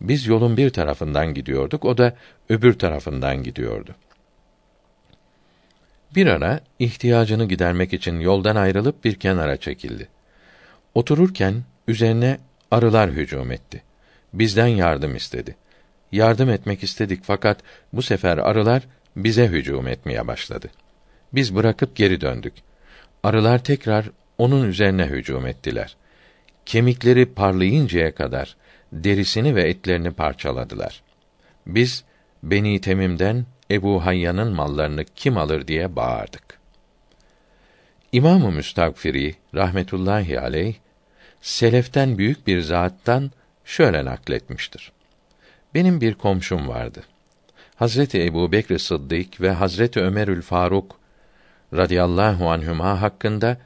Biz 0.01 0.27
yolun 0.27 0.57
bir 0.57 0.71
tarafından 0.71 1.35
gidiyorduk, 1.35 1.85
o 1.85 1.99
da 1.99 2.17
öbür 2.49 2.79
tarafından 2.79 3.43
gidiyordu. 3.43 3.95
Bir 6.15 6.27
ara 6.27 6.61
ihtiyacını 6.79 7.49
gidermek 7.49 7.93
için 7.93 8.21
yoldan 8.21 8.57
ayrılıp 8.57 9.05
bir 9.05 9.15
kenara 9.15 9.57
çekildi. 9.57 10.09
Otururken 10.95 11.65
üzerine 11.89 12.39
arılar 12.71 13.11
hücum 13.11 13.53
etti. 13.53 13.83
Bizden 14.33 14.67
yardım 14.67 15.17
istedi. 15.17 15.57
Yardım 16.13 16.51
etmek 16.51 16.83
istedik 16.83 17.21
fakat 17.25 17.59
bu 17.93 18.03
sefer 18.03 18.39
arılar 18.39 18.83
bize 19.17 19.47
hücum 19.47 19.89
etmeye 19.89 20.27
başladı. 20.27 20.69
Biz 21.33 21.55
bırakıp 21.55 21.97
geri 21.97 22.21
döndük. 22.21 22.55
Arılar 23.23 23.65
tekrar 23.65 24.11
onun 24.39 24.69
üzerine 24.69 25.07
hücum 25.07 25.47
ettiler. 25.47 25.97
Kemikleri 26.67 27.27
parlayıncaya 27.27 28.15
kadar 28.15 28.57
derisini 28.93 29.55
ve 29.55 29.69
etlerini 29.69 30.11
parçaladılar. 30.11 31.03
Biz 31.67 32.05
Beni 32.43 32.81
Temim'den 32.81 33.47
Ebu 33.71 34.07
Hayyan'ın 34.07 34.53
mallarını 34.53 35.05
kim 35.05 35.39
alır 35.39 35.69
diye 35.69 35.97
bağırdık. 35.97 36.59
İmamı 38.13 38.53
Müstagfiri 38.53 39.35
rahmetullahi 39.55 40.41
aleyh 40.41 40.75
seleften 41.41 42.19
büyük 42.19 42.47
bir 42.47 42.61
zattan 42.61 43.31
şöyle 43.65 44.05
nakletmiştir. 44.05 44.93
Benim 45.75 46.01
bir 46.01 46.15
komşum 46.15 46.69
vardı. 46.69 47.03
Hazreti 47.77 48.25
Ebu 48.25 48.53
Bekr 48.53 48.79
Sıddık 48.79 49.41
ve 49.41 49.51
Hazreti 49.51 50.01
Ömerül 50.01 50.43
Faruk 50.43 50.97
radıyallahu 51.75 52.51
anhüma 52.51 53.03
hakkında 53.03 53.59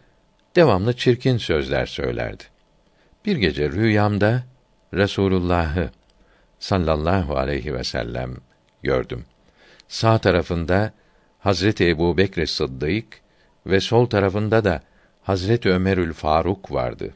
devamlı 0.56 0.96
çirkin 0.96 1.36
sözler 1.36 1.86
söylerdi. 1.86 2.44
Bir 3.26 3.36
gece 3.36 3.70
rüyamda 3.70 4.42
Resulullah'ı 4.94 5.90
sallallahu 6.58 7.36
aleyhi 7.36 7.74
ve 7.74 7.84
sellem 7.84 8.36
gördüm. 8.82 9.24
Sağ 9.88 10.18
tarafında 10.18 10.92
Hazreti 11.38 11.88
Ebu 11.88 12.16
Bekr 12.16 12.46
Sıddık 12.46 13.20
ve 13.66 13.80
sol 13.80 14.06
tarafında 14.06 14.64
da 14.64 14.82
Hazreti 15.22 15.70
Ömerül 15.70 16.12
Faruk 16.12 16.72
vardı. 16.72 17.14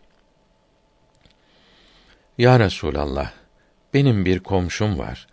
Ya 2.38 2.61
Resulallah, 2.61 3.33
benim 3.94 4.25
bir 4.25 4.40
komşum 4.40 4.99
var. 4.99 5.27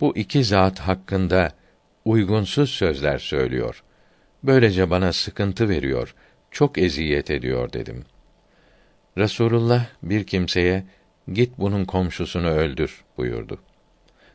Bu 0.00 0.16
iki 0.16 0.44
zat 0.44 0.78
hakkında 0.78 1.52
uygunsuz 2.04 2.70
sözler 2.70 3.18
söylüyor. 3.18 3.82
Böylece 4.42 4.90
bana 4.90 5.12
sıkıntı 5.12 5.68
veriyor, 5.68 6.14
çok 6.50 6.78
eziyet 6.78 7.30
ediyor 7.30 7.72
dedim. 7.72 8.04
Resulullah 9.18 9.86
bir 10.02 10.24
kimseye 10.24 10.84
git 11.32 11.52
bunun 11.58 11.84
komşusunu 11.84 12.48
öldür 12.48 13.04
buyurdu. 13.16 13.58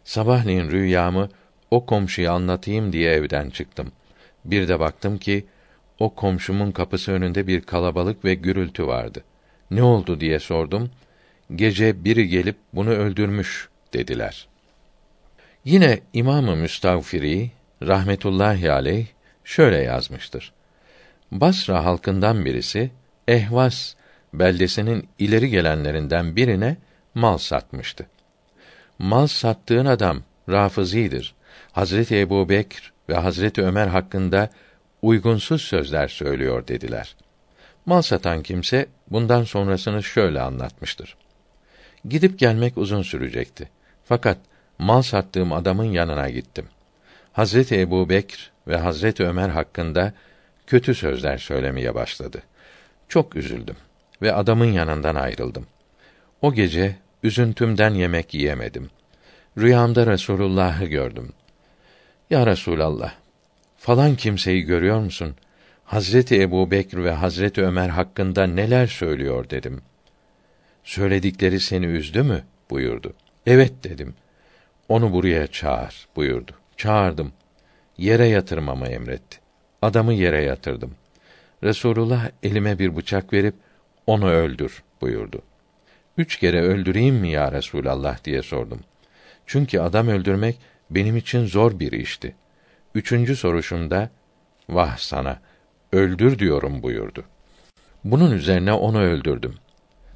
Sabahleyin 0.03 0.71
rüyamı 0.71 1.29
o 1.71 1.85
komşuya 1.85 2.33
anlatayım 2.33 2.93
diye 2.93 3.11
evden 3.11 3.49
çıktım. 3.49 3.91
Bir 4.45 4.67
de 4.67 4.79
baktım 4.79 5.17
ki 5.17 5.45
o 5.99 6.15
komşumun 6.15 6.71
kapısı 6.71 7.11
önünde 7.11 7.47
bir 7.47 7.61
kalabalık 7.61 8.25
ve 8.25 8.33
gürültü 8.33 8.87
vardı. 8.87 9.23
Ne 9.71 9.83
oldu 9.83 10.19
diye 10.19 10.39
sordum. 10.39 10.91
Gece 11.55 12.05
biri 12.05 12.27
gelip 12.27 12.55
bunu 12.73 12.89
öldürmüş 12.89 13.69
dediler. 13.93 14.47
Yine 15.65 15.99
İmamı 16.13 16.55
Müstagfiri 16.55 17.51
rahmetullahi 17.81 18.71
aleyh 18.71 19.05
şöyle 19.43 19.77
yazmıştır. 19.77 20.53
Basra 21.31 21.85
halkından 21.85 22.45
birisi 22.45 22.91
Ehvas 23.27 23.93
beldesinin 24.33 25.09
ileri 25.19 25.49
gelenlerinden 25.49 26.35
birine 26.35 26.77
mal 27.15 27.37
satmıştı. 27.37 28.07
Mal 28.99 29.27
sattığın 29.27 29.85
adam 29.85 30.23
Rafizidir. 30.49 31.35
Hazreti 31.71 32.19
Ebu 32.19 32.49
Bekr 32.49 32.93
ve 33.09 33.15
Hazreti 33.15 33.63
Ömer 33.63 33.87
hakkında 33.87 34.49
uygunsuz 35.01 35.61
sözler 35.61 36.07
söylüyor 36.07 36.67
dediler. 36.67 37.15
Mal 37.85 38.01
satan 38.01 38.43
kimse 38.43 38.87
bundan 39.07 39.43
sonrasını 39.43 40.03
şöyle 40.03 40.41
anlatmıştır. 40.41 41.15
Gidip 42.09 42.39
gelmek 42.39 42.77
uzun 42.77 43.01
sürecekti. 43.01 43.69
Fakat 44.05 44.37
mal 44.79 45.01
sattığım 45.01 45.53
adamın 45.53 45.91
yanına 45.91 46.29
gittim. 46.29 46.65
Hazreti 47.33 47.79
Ebu 47.79 48.09
Bekr 48.09 48.51
ve 48.67 48.77
Hazreti 48.77 49.23
Ömer 49.23 49.49
hakkında 49.49 50.13
kötü 50.67 50.95
sözler 50.95 51.37
söylemeye 51.37 51.95
başladı. 51.95 52.41
Çok 53.09 53.35
üzüldüm 53.35 53.75
ve 54.21 54.33
adamın 54.33 54.71
yanından 54.71 55.15
ayrıldım. 55.15 55.67
O 56.41 56.53
gece 56.53 56.95
üzüntümden 57.23 57.93
yemek 57.93 58.33
yiyemedim. 58.33 58.89
Rüyamda 59.57 60.07
Resulullah'ı 60.07 60.85
gördüm. 60.85 61.33
Ya 62.29 62.45
Resulallah, 62.45 63.13
falan 63.77 64.15
kimseyi 64.15 64.61
görüyor 64.61 64.99
musun? 64.99 65.35
Hazreti 65.85 66.41
Ebu 66.41 66.71
Bekr 66.71 67.03
ve 67.03 67.11
Hazreti 67.11 67.63
Ömer 67.63 67.89
hakkında 67.89 68.47
neler 68.47 68.87
söylüyor 68.87 69.49
dedim. 69.49 69.81
Söyledikleri 70.85 71.59
seni 71.59 71.85
üzdü 71.85 72.23
mü? 72.23 72.43
buyurdu. 72.69 73.13
Evet 73.45 73.73
dedim. 73.83 74.13
Onu 74.89 75.13
buraya 75.13 75.47
çağır 75.47 76.07
buyurdu. 76.15 76.51
Çağırdım. 76.77 77.31
Yere 77.97 78.27
yatırmamı 78.27 78.87
emretti. 78.87 79.37
Adamı 79.81 80.13
yere 80.13 80.43
yatırdım. 80.43 80.95
Resulullah 81.63 82.29
elime 82.43 82.79
bir 82.79 82.95
bıçak 82.95 83.33
verip 83.33 83.55
onu 84.07 84.29
öldür 84.29 84.83
buyurdu. 85.01 85.41
Üç 86.17 86.39
kere 86.39 86.61
öldüreyim 86.61 87.15
mi 87.15 87.31
ya 87.31 87.51
Resulallah 87.51 88.23
diye 88.23 88.41
sordum. 88.41 88.79
Çünkü 89.45 89.79
adam 89.79 90.07
öldürmek 90.07 90.59
benim 90.89 91.17
için 91.17 91.45
zor 91.45 91.79
bir 91.79 91.91
işti. 91.91 92.35
Üçüncü 92.95 93.35
soruşumda, 93.35 94.09
vah 94.69 94.97
sana, 94.97 95.39
öldür 95.91 96.39
diyorum 96.39 96.83
buyurdu. 96.83 97.23
Bunun 98.03 98.31
üzerine 98.31 98.73
onu 98.73 99.01
öldürdüm. 99.01 99.55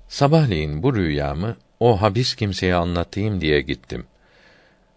Sabahleyin 0.10 0.84
bu 0.84 0.96
rüyamı 0.96 1.56
o 1.80 2.02
habis 2.02 2.36
kimseye 2.36 2.76
anlatayım 2.76 3.42
diye 3.42 3.62
gittim. 3.62 4.06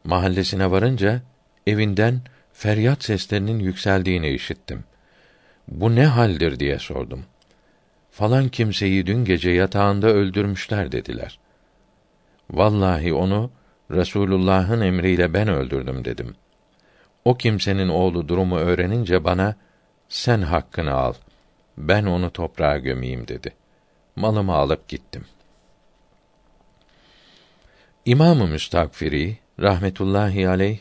Mahallesine 0.05 0.71
varınca 0.71 1.23
evinden 1.67 2.21
feryat 2.53 3.05
seslerinin 3.05 3.59
yükseldiğini 3.59 4.29
işittim. 4.29 4.85
Bu 5.69 5.95
ne 5.95 6.07
haldir 6.07 6.61
diye 6.61 6.79
sordum. 6.79 7.25
Falan 8.11 8.49
kimseyi 8.49 9.07
dün 9.07 9.25
gece 9.25 9.51
yatağında 9.51 10.07
öldürmüşler 10.07 10.93
dediler. 10.93 11.39
Vallahi 12.51 13.15
onu 13.15 13.51
Resulullah'ın 13.91 14.81
emriyle 14.81 15.35
ben 15.35 15.49
öldürdüm 15.49 16.05
dedim. 16.05 16.35
O 17.25 17.37
kimsenin 17.37 17.89
oğlu 17.89 18.29
durumu 18.29 18.57
öğrenince 18.57 19.25
bana 19.25 19.57
sen 20.09 20.43
hakkını 20.43 20.93
al. 20.93 21.15
Ben 21.79 22.05
onu 22.05 22.31
toprağa 22.31 22.79
gömeyim 22.79 23.29
dedi. 23.29 23.62
Malımı 24.17 24.55
alıp 24.55 24.89
gittim. 24.89 25.25
İmamı 28.05 28.47
Müstakfiri 28.47 29.39
rahmetullahi 29.61 30.49
aleyh 30.49 30.79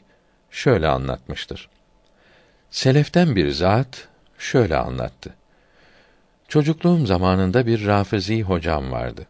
şöyle 0.52 0.88
anlatmıştır. 0.88 1.70
Seleften 2.72 3.36
bir 3.36 3.52
zat 3.52 4.08
şöyle 4.38 4.78
anlattı. 4.78 5.34
Çocukluğum 6.48 7.06
zamanında 7.06 7.68
bir 7.68 7.86
Rafizi 7.86 8.42
hocam 8.42 8.92
vardı. 8.92 9.28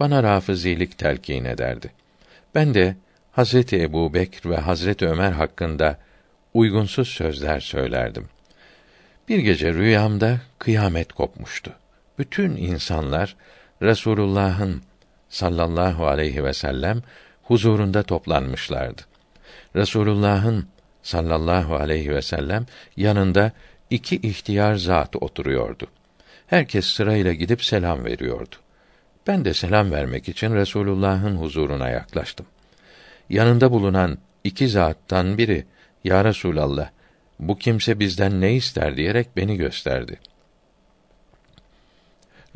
Bana 0.00 0.22
Rafizilik 0.22 0.98
telkin 0.98 1.44
ederdi. 1.44 1.92
Ben 2.54 2.74
de 2.74 2.96
Hazreti 3.32 3.82
Ebu 3.82 4.14
Bekr 4.14 4.48
ve 4.50 4.56
Hazreti 4.56 5.08
Ömer 5.08 5.32
hakkında 5.32 5.98
uygunsuz 6.54 7.08
sözler 7.08 7.60
söylerdim. 7.60 8.28
Bir 9.28 9.38
gece 9.38 9.74
rüyamda 9.74 10.40
kıyamet 10.58 11.12
kopmuştu. 11.12 11.72
Bütün 12.22 12.56
insanlar 12.56 13.36
Resulullah'ın 13.82 14.82
sallallahu 15.28 16.06
aleyhi 16.06 16.44
ve 16.44 16.52
sellem 16.52 17.02
huzurunda 17.42 18.02
toplanmışlardı. 18.02 19.02
Resulullah'ın 19.76 20.66
sallallahu 21.02 21.74
aleyhi 21.74 22.10
ve 22.10 22.22
sellem 22.22 22.66
yanında 22.96 23.52
iki 23.90 24.16
ihtiyar 24.16 24.74
zat 24.74 25.16
oturuyordu. 25.16 25.86
Herkes 26.46 26.86
sırayla 26.86 27.32
gidip 27.32 27.64
selam 27.64 28.04
veriyordu. 28.04 28.56
Ben 29.26 29.44
de 29.44 29.54
selam 29.54 29.90
vermek 29.90 30.28
için 30.28 30.54
Resulullah'ın 30.54 31.36
huzuruna 31.36 31.88
yaklaştım. 31.88 32.46
Yanında 33.30 33.70
bulunan 33.72 34.18
iki 34.44 34.68
zattan 34.68 35.38
biri, 35.38 35.64
Ya 36.04 36.24
Resulallah, 36.24 36.90
bu 37.38 37.58
kimse 37.58 38.00
bizden 38.00 38.40
ne 38.40 38.54
ister 38.54 38.96
diyerek 38.96 39.36
beni 39.36 39.56
gösterdi. 39.56 40.18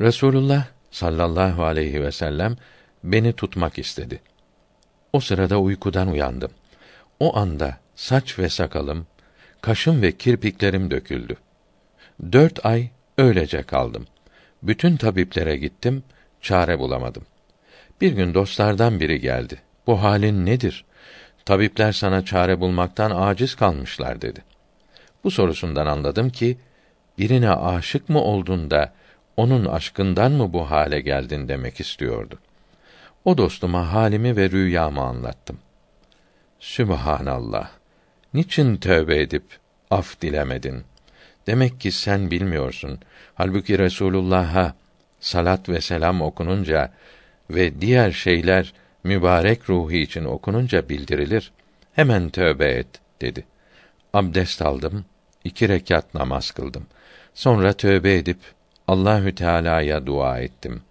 Resulullah 0.01 0.65
sallallahu 0.91 1.63
aleyhi 1.63 2.01
ve 2.01 2.11
sellem 2.11 2.55
beni 3.03 3.33
tutmak 3.33 3.79
istedi. 3.79 4.21
O 5.13 5.19
sırada 5.19 5.59
uykudan 5.59 6.07
uyandım. 6.07 6.51
O 7.19 7.37
anda 7.37 7.77
saç 7.95 8.39
ve 8.39 8.49
sakalım, 8.49 9.07
kaşım 9.61 10.01
ve 10.01 10.11
kirpiklerim 10.11 10.91
döküldü. 10.91 11.37
Dört 12.31 12.65
ay 12.65 12.89
öylece 13.17 13.63
kaldım. 13.63 14.07
Bütün 14.63 14.97
tabiplere 14.97 15.57
gittim, 15.57 16.03
çare 16.41 16.79
bulamadım. 16.79 17.23
Bir 18.01 18.11
gün 18.11 18.33
dostlardan 18.33 18.99
biri 18.99 19.19
geldi. 19.19 19.61
Bu 19.87 20.03
halin 20.03 20.45
nedir? 20.45 20.85
Tabipler 21.45 21.91
sana 21.91 22.25
çare 22.25 22.59
bulmaktan 22.59 23.11
aciz 23.11 23.55
kalmışlar 23.55 24.21
dedi. 24.21 24.43
Bu 25.23 25.31
sorusundan 25.31 25.85
anladım 25.87 26.29
ki 26.29 26.57
birine 27.17 27.49
aşık 27.49 28.09
mı 28.09 28.21
oldun 28.21 28.71
da 28.71 28.93
onun 29.37 29.65
aşkından 29.65 30.31
mı 30.31 30.53
bu 30.53 30.71
hale 30.71 31.01
geldin 31.01 31.47
demek 31.47 31.79
istiyordu. 31.79 32.39
O 33.25 33.37
dostuma 33.37 33.93
halimi 33.93 34.35
ve 34.35 34.51
rüyamı 34.51 35.01
anlattım. 35.01 35.59
Sübhanallah. 36.59 37.69
Niçin 38.33 38.77
tövbe 38.77 39.21
edip 39.21 39.43
af 39.91 40.21
dilemedin? 40.21 40.83
Demek 41.47 41.81
ki 41.81 41.91
sen 41.91 42.31
bilmiyorsun. 42.31 42.99
Halbuki 43.35 43.79
Resulullah'a 43.79 44.75
salat 45.19 45.69
ve 45.69 45.81
selam 45.81 46.21
okununca 46.21 46.93
ve 47.49 47.81
diğer 47.81 48.11
şeyler 48.11 48.73
mübarek 49.03 49.69
ruhu 49.69 49.91
için 49.91 50.25
okununca 50.25 50.89
bildirilir. 50.89 51.51
Hemen 51.93 52.29
tövbe 52.29 52.71
et 52.71 52.87
dedi. 53.21 53.45
Abdest 54.13 54.61
aldım, 54.61 55.05
iki 55.43 55.69
rekat 55.69 56.13
namaz 56.13 56.51
kıldım. 56.51 56.87
Sonra 57.33 57.73
tövbe 57.73 58.15
edip 58.15 58.39
Allahü 58.87 59.35
Teala'ya 59.35 60.05
dua 60.05 60.39
ettim. 60.39 60.81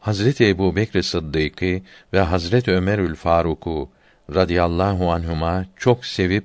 Hazreti 0.00 0.48
Ebu 0.48 0.76
Bekr 0.76 1.02
Sıddık'ı 1.02 1.80
ve 2.12 2.20
Hazreti 2.20 2.70
Ömerül 2.70 3.14
Faruk'u 3.14 3.90
radıyallahu 4.34 5.12
anhuma 5.12 5.66
çok 5.76 6.06
sevip 6.06 6.44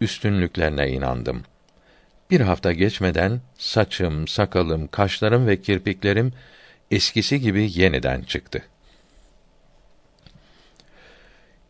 üstünlüklerine 0.00 0.88
inandım. 0.88 1.42
Bir 2.30 2.40
hafta 2.40 2.72
geçmeden 2.72 3.40
saçım, 3.58 4.28
sakalım, 4.28 4.88
kaşlarım 4.88 5.46
ve 5.46 5.60
kirpiklerim 5.60 6.32
eskisi 6.90 7.40
gibi 7.40 7.70
yeniden 7.74 8.22
çıktı. 8.22 8.62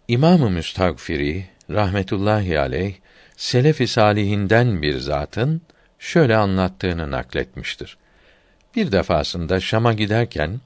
İmam-ı 0.09 0.51
Müstagfiri 0.51 1.45
rahmetullahi 1.71 2.59
aleyh 2.59 2.95
selef-i 3.37 3.87
salihinden 3.87 4.83
bir 4.83 4.99
zatın 4.99 5.63
şöyle 5.99 6.37
anlattığını 6.37 7.11
nakletmiştir. 7.11 8.00
Bir 8.77 8.93
defasında 8.93 9.61
Şam'a 9.61 9.93
giderken 9.93 10.61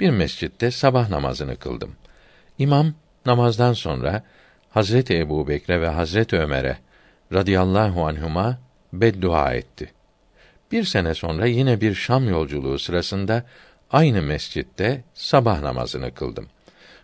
bir 0.00 0.10
mescitte 0.10 0.70
sabah 0.70 1.08
namazını 1.08 1.56
kıldım. 1.56 1.96
İmam 2.58 2.94
namazdan 3.26 3.72
sonra 3.72 4.22
Hazreti 4.70 5.18
Ebu 5.18 5.48
Bekre 5.48 5.80
ve 5.80 5.88
Hazreti 5.88 6.36
Ömer'e 6.36 6.78
radıyallahu 7.32 8.06
anhuma 8.06 8.58
beddua 8.92 9.54
etti. 9.54 9.92
Bir 10.72 10.84
sene 10.84 11.14
sonra 11.14 11.46
yine 11.46 11.80
bir 11.80 11.94
Şam 11.94 12.28
yolculuğu 12.28 12.78
sırasında 12.78 13.44
aynı 13.90 14.22
mescitte 14.22 15.04
sabah 15.14 15.60
namazını 15.60 16.14
kıldım. 16.14 16.46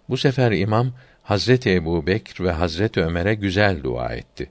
Bu 0.08 0.16
sefer 0.16 0.52
imam 0.52 0.92
Hazreti 1.22 1.74
Ebu 1.74 2.06
Bekr 2.06 2.40
ve 2.40 2.52
Hazreti 2.52 3.00
Ömer'e 3.00 3.34
güzel 3.34 3.82
dua 3.82 4.12
etti. 4.14 4.50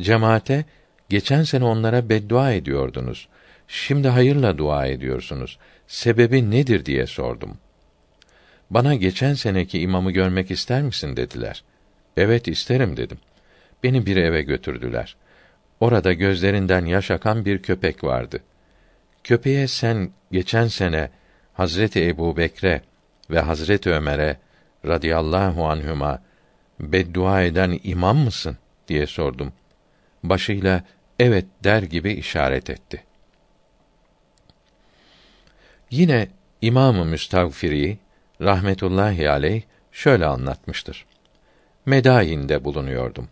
Cemaate, 0.00 0.64
geçen 1.08 1.42
sene 1.42 1.64
onlara 1.64 2.08
beddua 2.08 2.52
ediyordunuz. 2.52 3.28
Şimdi 3.72 4.08
hayırla 4.08 4.58
dua 4.58 4.86
ediyorsunuz. 4.86 5.58
Sebebi 5.86 6.50
nedir 6.50 6.84
diye 6.84 7.06
sordum. 7.06 7.58
Bana 8.70 8.94
geçen 8.94 9.34
seneki 9.34 9.80
imamı 9.80 10.12
görmek 10.12 10.50
ister 10.50 10.82
misin 10.82 11.16
dediler. 11.16 11.64
Evet 12.16 12.48
isterim 12.48 12.96
dedim. 12.96 13.18
Beni 13.82 14.06
bir 14.06 14.16
eve 14.16 14.42
götürdüler. 14.42 15.16
Orada 15.80 16.12
gözlerinden 16.12 16.84
yaş 16.84 17.10
akan 17.10 17.44
bir 17.44 17.62
köpek 17.62 18.04
vardı. 18.04 18.40
Köpeğe 19.24 19.68
sen 19.68 20.10
geçen 20.32 20.66
sene 20.66 21.10
Hazreti 21.54 22.08
Ebu 22.08 22.36
Bekre 22.36 22.82
ve 23.30 23.40
Hazreti 23.40 23.90
Ömer'e 23.90 24.36
radıyallahu 24.86 25.66
anhüma 25.66 26.22
beddua 26.80 27.42
eden 27.42 27.80
imam 27.84 28.18
mısın 28.18 28.56
diye 28.88 29.06
sordum. 29.06 29.52
Başıyla 30.22 30.84
evet 31.18 31.46
der 31.64 31.82
gibi 31.82 32.12
işaret 32.12 32.70
etti. 32.70 33.09
Yine 35.90 36.28
İmam-ı 36.62 37.04
Müstagfiri 37.04 37.98
rahmetullahi 38.40 39.30
aleyh 39.30 39.62
şöyle 39.92 40.26
anlatmıştır. 40.26 41.06
Medayinde 41.86 42.64
bulunuyordum. 42.64 43.28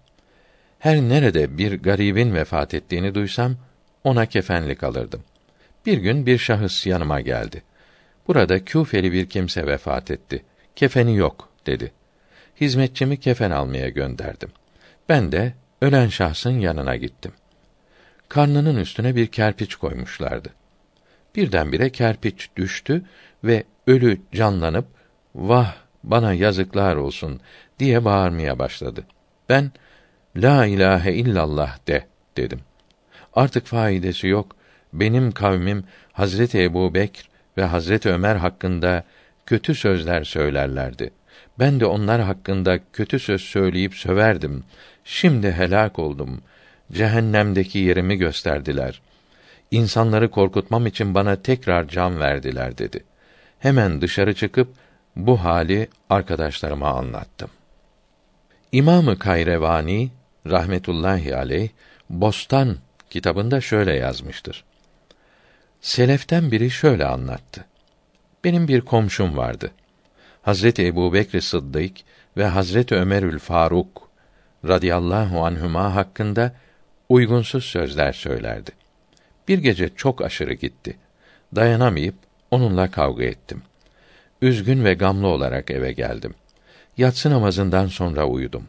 Her 0.78 0.96
nerede 0.96 1.58
bir 1.58 1.82
garibin 1.82 2.34
vefat 2.34 2.74
ettiğini 2.74 3.14
duysam 3.14 3.56
ona 4.04 4.26
kefenlik 4.26 4.82
alırdım. 4.82 5.24
Bir 5.86 5.98
gün 5.98 6.26
bir 6.26 6.38
şahıs 6.38 6.86
yanıma 6.86 7.20
geldi. 7.20 7.62
Burada 8.28 8.64
Küfeli 8.64 9.12
bir 9.12 9.28
kimse 9.28 9.66
vefat 9.66 10.10
etti. 10.10 10.44
Kefeni 10.76 11.16
yok 11.16 11.48
dedi. 11.66 11.92
Hizmetçimi 12.60 13.20
kefen 13.20 13.50
almaya 13.50 13.88
gönderdim. 13.88 14.50
Ben 15.08 15.32
de 15.32 15.52
ölen 15.82 16.08
şahsın 16.08 16.58
yanına 16.58 16.96
gittim. 16.96 17.32
Karnının 18.28 18.76
üstüne 18.76 19.16
bir 19.16 19.26
kerpiç 19.26 19.74
koymuşlardı. 19.74 20.57
Birdenbire 21.38 21.90
kerpiç 21.90 22.48
düştü 22.56 23.02
ve 23.44 23.64
ölü 23.86 24.20
canlanıp 24.32 24.86
vah 25.34 25.74
bana 26.04 26.32
yazıklar 26.32 26.96
olsun 26.96 27.40
diye 27.78 28.04
bağırmaya 28.04 28.58
başladı. 28.58 29.04
Ben 29.48 29.72
la 30.36 30.66
ilahe 30.66 31.12
illallah 31.12 31.86
de 31.88 32.06
dedim. 32.36 32.60
Artık 33.34 33.66
faidesi 33.66 34.26
yok. 34.26 34.56
Benim 34.92 35.32
kavmim 35.32 35.84
Hazreti 36.12 36.62
Ebu 36.62 36.94
Bekr 36.94 37.28
ve 37.56 37.64
Hazreti 37.64 38.08
Ömer 38.08 38.36
hakkında 38.36 39.04
kötü 39.46 39.74
sözler 39.74 40.24
söylerlerdi. 40.24 41.10
Ben 41.58 41.80
de 41.80 41.86
onlar 41.86 42.20
hakkında 42.20 42.78
kötü 42.92 43.18
söz 43.18 43.40
söyleyip 43.40 43.94
söverdim. 43.94 44.64
Şimdi 45.04 45.52
helak 45.52 45.98
oldum. 45.98 46.42
Cehennemdeki 46.92 47.78
yerimi 47.78 48.16
gösterdiler. 48.16 49.00
İnsanları 49.70 50.30
korkutmam 50.30 50.86
için 50.86 51.14
bana 51.14 51.42
tekrar 51.42 51.88
can 51.88 52.20
verdiler 52.20 52.78
dedi. 52.78 53.04
Hemen 53.58 54.00
dışarı 54.00 54.34
çıkıp 54.34 54.68
bu 55.16 55.44
hali 55.44 55.88
arkadaşlarıma 56.10 56.88
anlattım. 56.88 57.50
İmamı 58.72 59.18
Kayrevani 59.18 60.10
rahmetullahi 60.46 61.36
aleyh 61.36 61.68
Bostan 62.10 62.76
kitabında 63.10 63.60
şöyle 63.60 63.96
yazmıştır. 63.96 64.64
Seleften 65.80 66.50
biri 66.50 66.70
şöyle 66.70 67.06
anlattı. 67.06 67.64
Benim 68.44 68.68
bir 68.68 68.80
komşum 68.80 69.36
vardı. 69.36 69.70
Hazreti 70.42 70.86
Ebu 70.86 71.12
Bekr 71.12 71.40
Sıddık 71.40 71.92
ve 72.36 72.46
Hazreti 72.46 72.94
Ömerül 72.94 73.38
Faruk 73.38 74.08
radıyallahu 74.68 75.44
anhüma 75.44 75.94
hakkında 75.94 76.54
uygunsuz 77.08 77.64
sözler 77.64 78.12
söylerdi. 78.12 78.77
Bir 79.48 79.58
gece 79.58 79.88
çok 79.96 80.22
aşırı 80.22 80.54
gitti. 80.54 80.96
Dayanamayıp 81.56 82.14
onunla 82.50 82.90
kavga 82.90 83.24
ettim. 83.24 83.62
Üzgün 84.42 84.84
ve 84.84 84.94
gamlı 84.94 85.26
olarak 85.26 85.70
eve 85.70 85.92
geldim. 85.92 86.34
Yatsı 86.96 87.30
namazından 87.30 87.86
sonra 87.86 88.26
uyudum. 88.26 88.64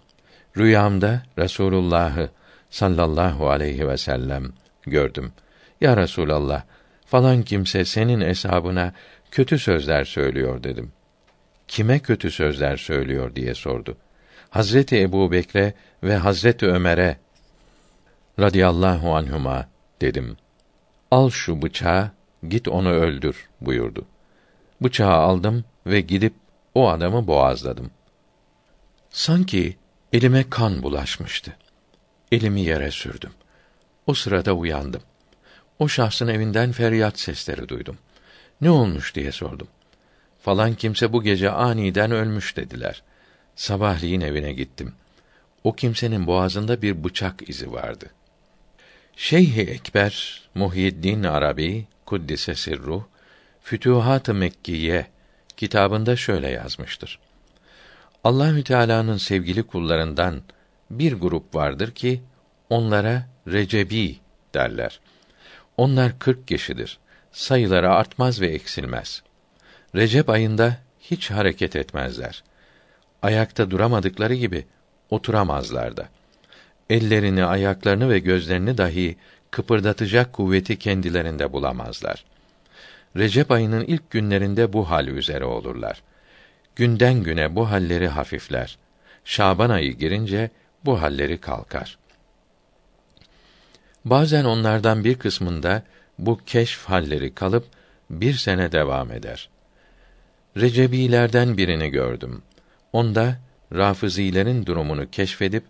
Rüyamda 0.58 1.24
Resulullah'ı 1.38 2.30
sallallahu 2.70 3.50
aleyhi 3.50 3.88
ve 3.88 3.98
sellem 3.98 4.54
gördüm. 4.82 5.32
Ya 5.82 5.98
Resulallah, 5.98 6.64
falan 7.06 7.44
kimse 7.44 7.86
senin 7.86 8.22
hesabına 8.22 8.94
kötü 9.32 9.60
sözler 9.60 10.06
söylüyor 10.06 10.64
dedim. 10.64 10.92
Kime 11.68 12.00
kötü 12.00 12.32
sözler 12.32 12.78
söylüyor 12.78 13.36
diye 13.36 13.56
sordu. 13.56 13.98
Hazreti 14.50 15.02
Ebu 15.02 15.32
Bekre 15.32 15.74
ve 16.04 16.16
Hazreti 16.16 16.66
Ömer'e 16.66 17.18
radıyallahu 18.40 19.16
anhuma 19.16 19.68
dedim. 20.02 20.38
Al 21.12 21.30
şu 21.30 21.62
bıçağı, 21.62 22.12
git 22.50 22.68
onu 22.68 22.90
öldür 22.90 23.50
buyurdu. 23.62 24.06
Bıçağı 24.82 25.14
aldım 25.14 25.66
ve 25.86 26.02
gidip 26.02 26.34
o 26.76 26.90
adamı 26.90 27.28
boğazladım. 27.28 27.92
Sanki 29.10 29.78
elime 30.14 30.50
kan 30.50 30.84
bulaşmıştı. 30.84 31.56
Elimi 32.32 32.62
yere 32.62 32.92
sürdüm. 32.92 33.32
O 34.08 34.14
sırada 34.14 34.54
uyandım. 34.54 35.02
O 35.80 35.88
şahsın 35.88 36.28
evinden 36.28 36.72
feryat 36.72 37.20
sesleri 37.20 37.70
duydum. 37.70 37.98
Ne 38.62 38.70
olmuş 38.70 39.16
diye 39.16 39.32
sordum. 39.32 39.68
Falan 40.42 40.76
kimse 40.76 41.14
bu 41.14 41.24
gece 41.24 41.50
aniden 41.52 42.12
ölmüş 42.12 42.58
dediler. 42.58 43.04
Sabahleyin 43.56 44.22
evine 44.22 44.54
gittim. 44.54 44.94
O 45.64 45.74
kimsenin 45.74 46.28
boğazında 46.28 46.82
bir 46.82 47.04
bıçak 47.04 47.50
izi 47.50 47.72
vardı. 47.72 48.10
Şeyh 49.22 49.58
Ekber 49.58 50.42
Muhyiddin 50.56 51.24
Arabi 51.24 51.88
kuddise 52.06 52.56
sirruh 52.56 53.04
Fütuhat-ı 53.62 54.34
Mekkiye 54.34 55.08
kitabında 55.58 56.16
şöyle 56.16 56.50
yazmıştır. 56.50 57.20
Allahü 58.24 58.64
Teala'nın 58.64 59.18
sevgili 59.18 59.64
kullarından 59.64 60.42
bir 60.92 61.14
grup 61.14 61.56
vardır 61.56 61.92
ki 61.92 62.22
onlara 62.70 63.28
Recebi 63.48 64.20
derler. 64.54 65.00
Onlar 65.78 66.20
kırk 66.20 66.48
kişidir. 66.48 67.00
Sayıları 67.32 67.92
artmaz 67.92 68.42
ve 68.42 68.48
eksilmez. 68.48 69.24
Recep 69.96 70.30
ayında 70.30 70.78
hiç 71.00 71.32
hareket 71.32 71.76
etmezler. 71.76 72.44
Ayakta 73.22 73.72
duramadıkları 73.72 74.34
gibi 74.34 74.66
oturamazlar 75.10 75.98
da. 75.98 76.10
Ellerini, 76.90 77.46
ayaklarını 77.46 78.10
ve 78.10 78.20
gözlerini 78.20 78.78
dahi 78.78 79.18
kıpırdatacak 79.52 80.34
kuvveti 80.34 80.80
kendilerinde 80.80 81.54
bulamazlar. 81.54 82.26
Recep 83.18 83.52
ayının 83.52 83.84
ilk 83.84 84.10
günlerinde 84.10 84.74
bu 84.74 84.90
hal 84.90 85.08
üzere 85.08 85.46
olurlar. 85.46 86.02
Günden 86.76 87.24
güne 87.24 87.56
bu 87.56 87.70
halleri 87.72 88.08
hafifler. 88.08 88.78
Şaban 89.26 89.70
ayı 89.70 89.94
girince 89.94 90.50
bu 90.86 91.02
halleri 91.02 91.38
kalkar. 91.38 91.98
Bazen 94.06 94.46
onlardan 94.46 95.04
bir 95.04 95.16
kısmında 95.16 95.84
bu 96.20 96.40
keşf 96.46 96.86
halleri 96.86 97.34
kalıp 97.34 97.66
bir 98.10 98.34
sene 98.34 98.72
devam 98.72 99.12
eder. 99.12 99.50
Recebilerden 100.58 101.58
birini 101.58 101.90
gördüm. 101.90 102.42
Onda 102.94 103.40
Rafizilerin 103.74 104.66
durumunu 104.66 105.10
keşfedip 105.10 105.64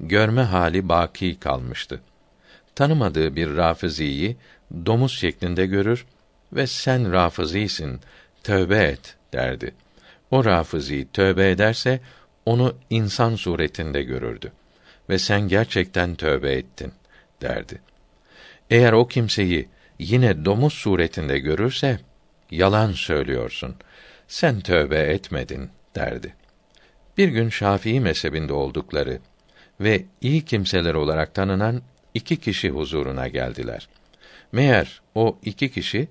görme 0.00 0.42
hali 0.42 0.88
baki 0.88 1.40
kalmıştı. 1.40 2.00
Tanımadığı 2.74 3.36
bir 3.36 3.56
Rafiziyi 3.56 4.36
domuz 4.86 5.12
şeklinde 5.12 5.66
görür 5.66 6.06
ve 6.52 6.66
sen 6.66 7.12
Rafizisin, 7.12 8.00
tövbe 8.42 8.78
et 8.78 9.16
derdi. 9.32 9.74
O 10.30 10.44
Rafizi 10.44 11.08
tövbe 11.12 11.50
ederse 11.50 12.00
onu 12.46 12.74
insan 12.90 13.36
suretinde 13.36 14.02
görürdü 14.02 14.52
ve 15.08 15.18
sen 15.18 15.48
gerçekten 15.48 16.14
tövbe 16.14 16.52
ettin 16.52 16.92
derdi. 17.42 17.80
Eğer 18.70 18.92
o 18.92 19.08
kimseyi 19.08 19.68
yine 19.98 20.44
domuz 20.44 20.72
suretinde 20.72 21.38
görürse 21.38 21.98
yalan 22.50 22.92
söylüyorsun. 22.92 23.74
Sen 24.28 24.60
tövbe 24.60 24.98
etmedin 24.98 25.70
derdi. 25.94 26.34
Bir 27.18 27.28
gün 27.28 27.48
Şafii 27.48 28.00
mezhebinde 28.00 28.52
oldukları 28.52 29.18
ve 29.80 30.04
iyi 30.20 30.44
kimseler 30.44 30.94
olarak 30.94 31.34
tanınan 31.34 31.82
iki 32.14 32.36
kişi 32.36 32.70
huzuruna 32.70 33.28
geldiler. 33.28 33.88
Meğer 34.52 35.02
o 35.14 35.38
iki 35.42 35.70
kişi 35.70 36.08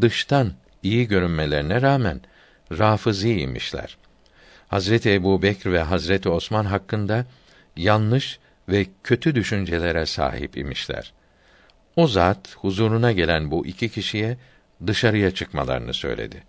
dıştan 0.00 0.52
iyi 0.82 1.08
görünmelerine 1.08 1.82
rağmen 1.82 2.20
rafıziymişler. 2.72 3.96
Hazreti 4.68 5.12
Ebu 5.12 5.42
Bekr 5.42 5.72
ve 5.72 5.80
Hazreti 5.80 6.28
Osman 6.28 6.64
hakkında 6.64 7.26
yanlış 7.76 8.38
ve 8.68 8.86
kötü 9.04 9.34
düşüncelere 9.34 10.06
sahip 10.06 10.56
imişler. 10.56 11.12
O 11.96 12.06
zat 12.06 12.56
huzuruna 12.56 13.12
gelen 13.12 13.50
bu 13.50 13.66
iki 13.66 13.88
kişiye 13.88 14.36
dışarıya 14.86 15.30
çıkmalarını 15.30 15.94
söyledi. 15.94 16.42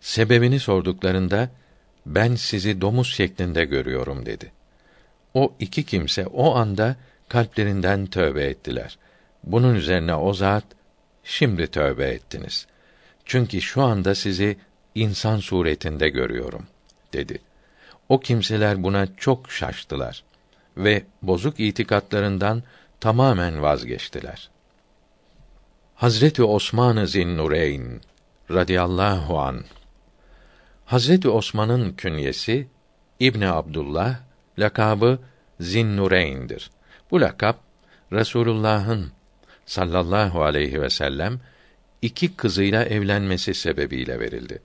Sebebini 0.00 0.60
sorduklarında 0.60 1.50
ben 2.06 2.34
sizi 2.34 2.80
domuz 2.80 3.14
şeklinde 3.14 3.64
görüyorum 3.64 4.26
dedi. 4.26 4.52
O 5.34 5.54
iki 5.58 5.84
kimse 5.84 6.26
o 6.26 6.54
anda 6.54 6.96
kalplerinden 7.28 8.06
tövbe 8.06 8.44
ettiler. 8.44 8.98
Bunun 9.44 9.74
üzerine 9.74 10.14
o 10.14 10.34
zat 10.34 10.64
şimdi 11.24 11.66
tövbe 11.66 12.08
ettiniz. 12.08 12.66
Çünkü 13.24 13.60
şu 13.60 13.82
anda 13.82 14.14
sizi 14.14 14.56
insan 14.94 15.38
suretinde 15.38 16.08
görüyorum 16.08 16.66
dedi. 17.12 17.38
O 18.08 18.20
kimseler 18.20 18.82
buna 18.82 19.16
çok 19.16 19.50
şaştılar 19.50 20.24
ve 20.76 21.02
bozuk 21.22 21.60
itikatlarından 21.60 22.62
tamamen 23.00 23.62
vazgeçtiler. 23.62 24.50
Hazreti 25.94 26.42
Osman-ı 26.42 27.06
Zinnureyn 27.06 28.00
radıyallahu 28.50 29.38
an 29.38 29.64
Hazreti 30.86 31.28
Osman'ın 31.28 31.92
künyesi 31.92 32.68
İbn 33.20 33.42
Abdullah, 33.42 34.16
lakabı 34.58 35.18
Zinnureyn'dir. 35.60 36.70
Bu 37.10 37.20
lakap 37.20 37.60
Resulullah'ın 38.12 39.12
sallallahu 39.66 40.42
aleyhi 40.42 40.82
ve 40.82 40.90
sellem 40.90 41.40
iki 42.02 42.36
kızıyla 42.36 42.84
evlenmesi 42.84 43.54
sebebiyle 43.54 44.20
verildi. 44.20 44.62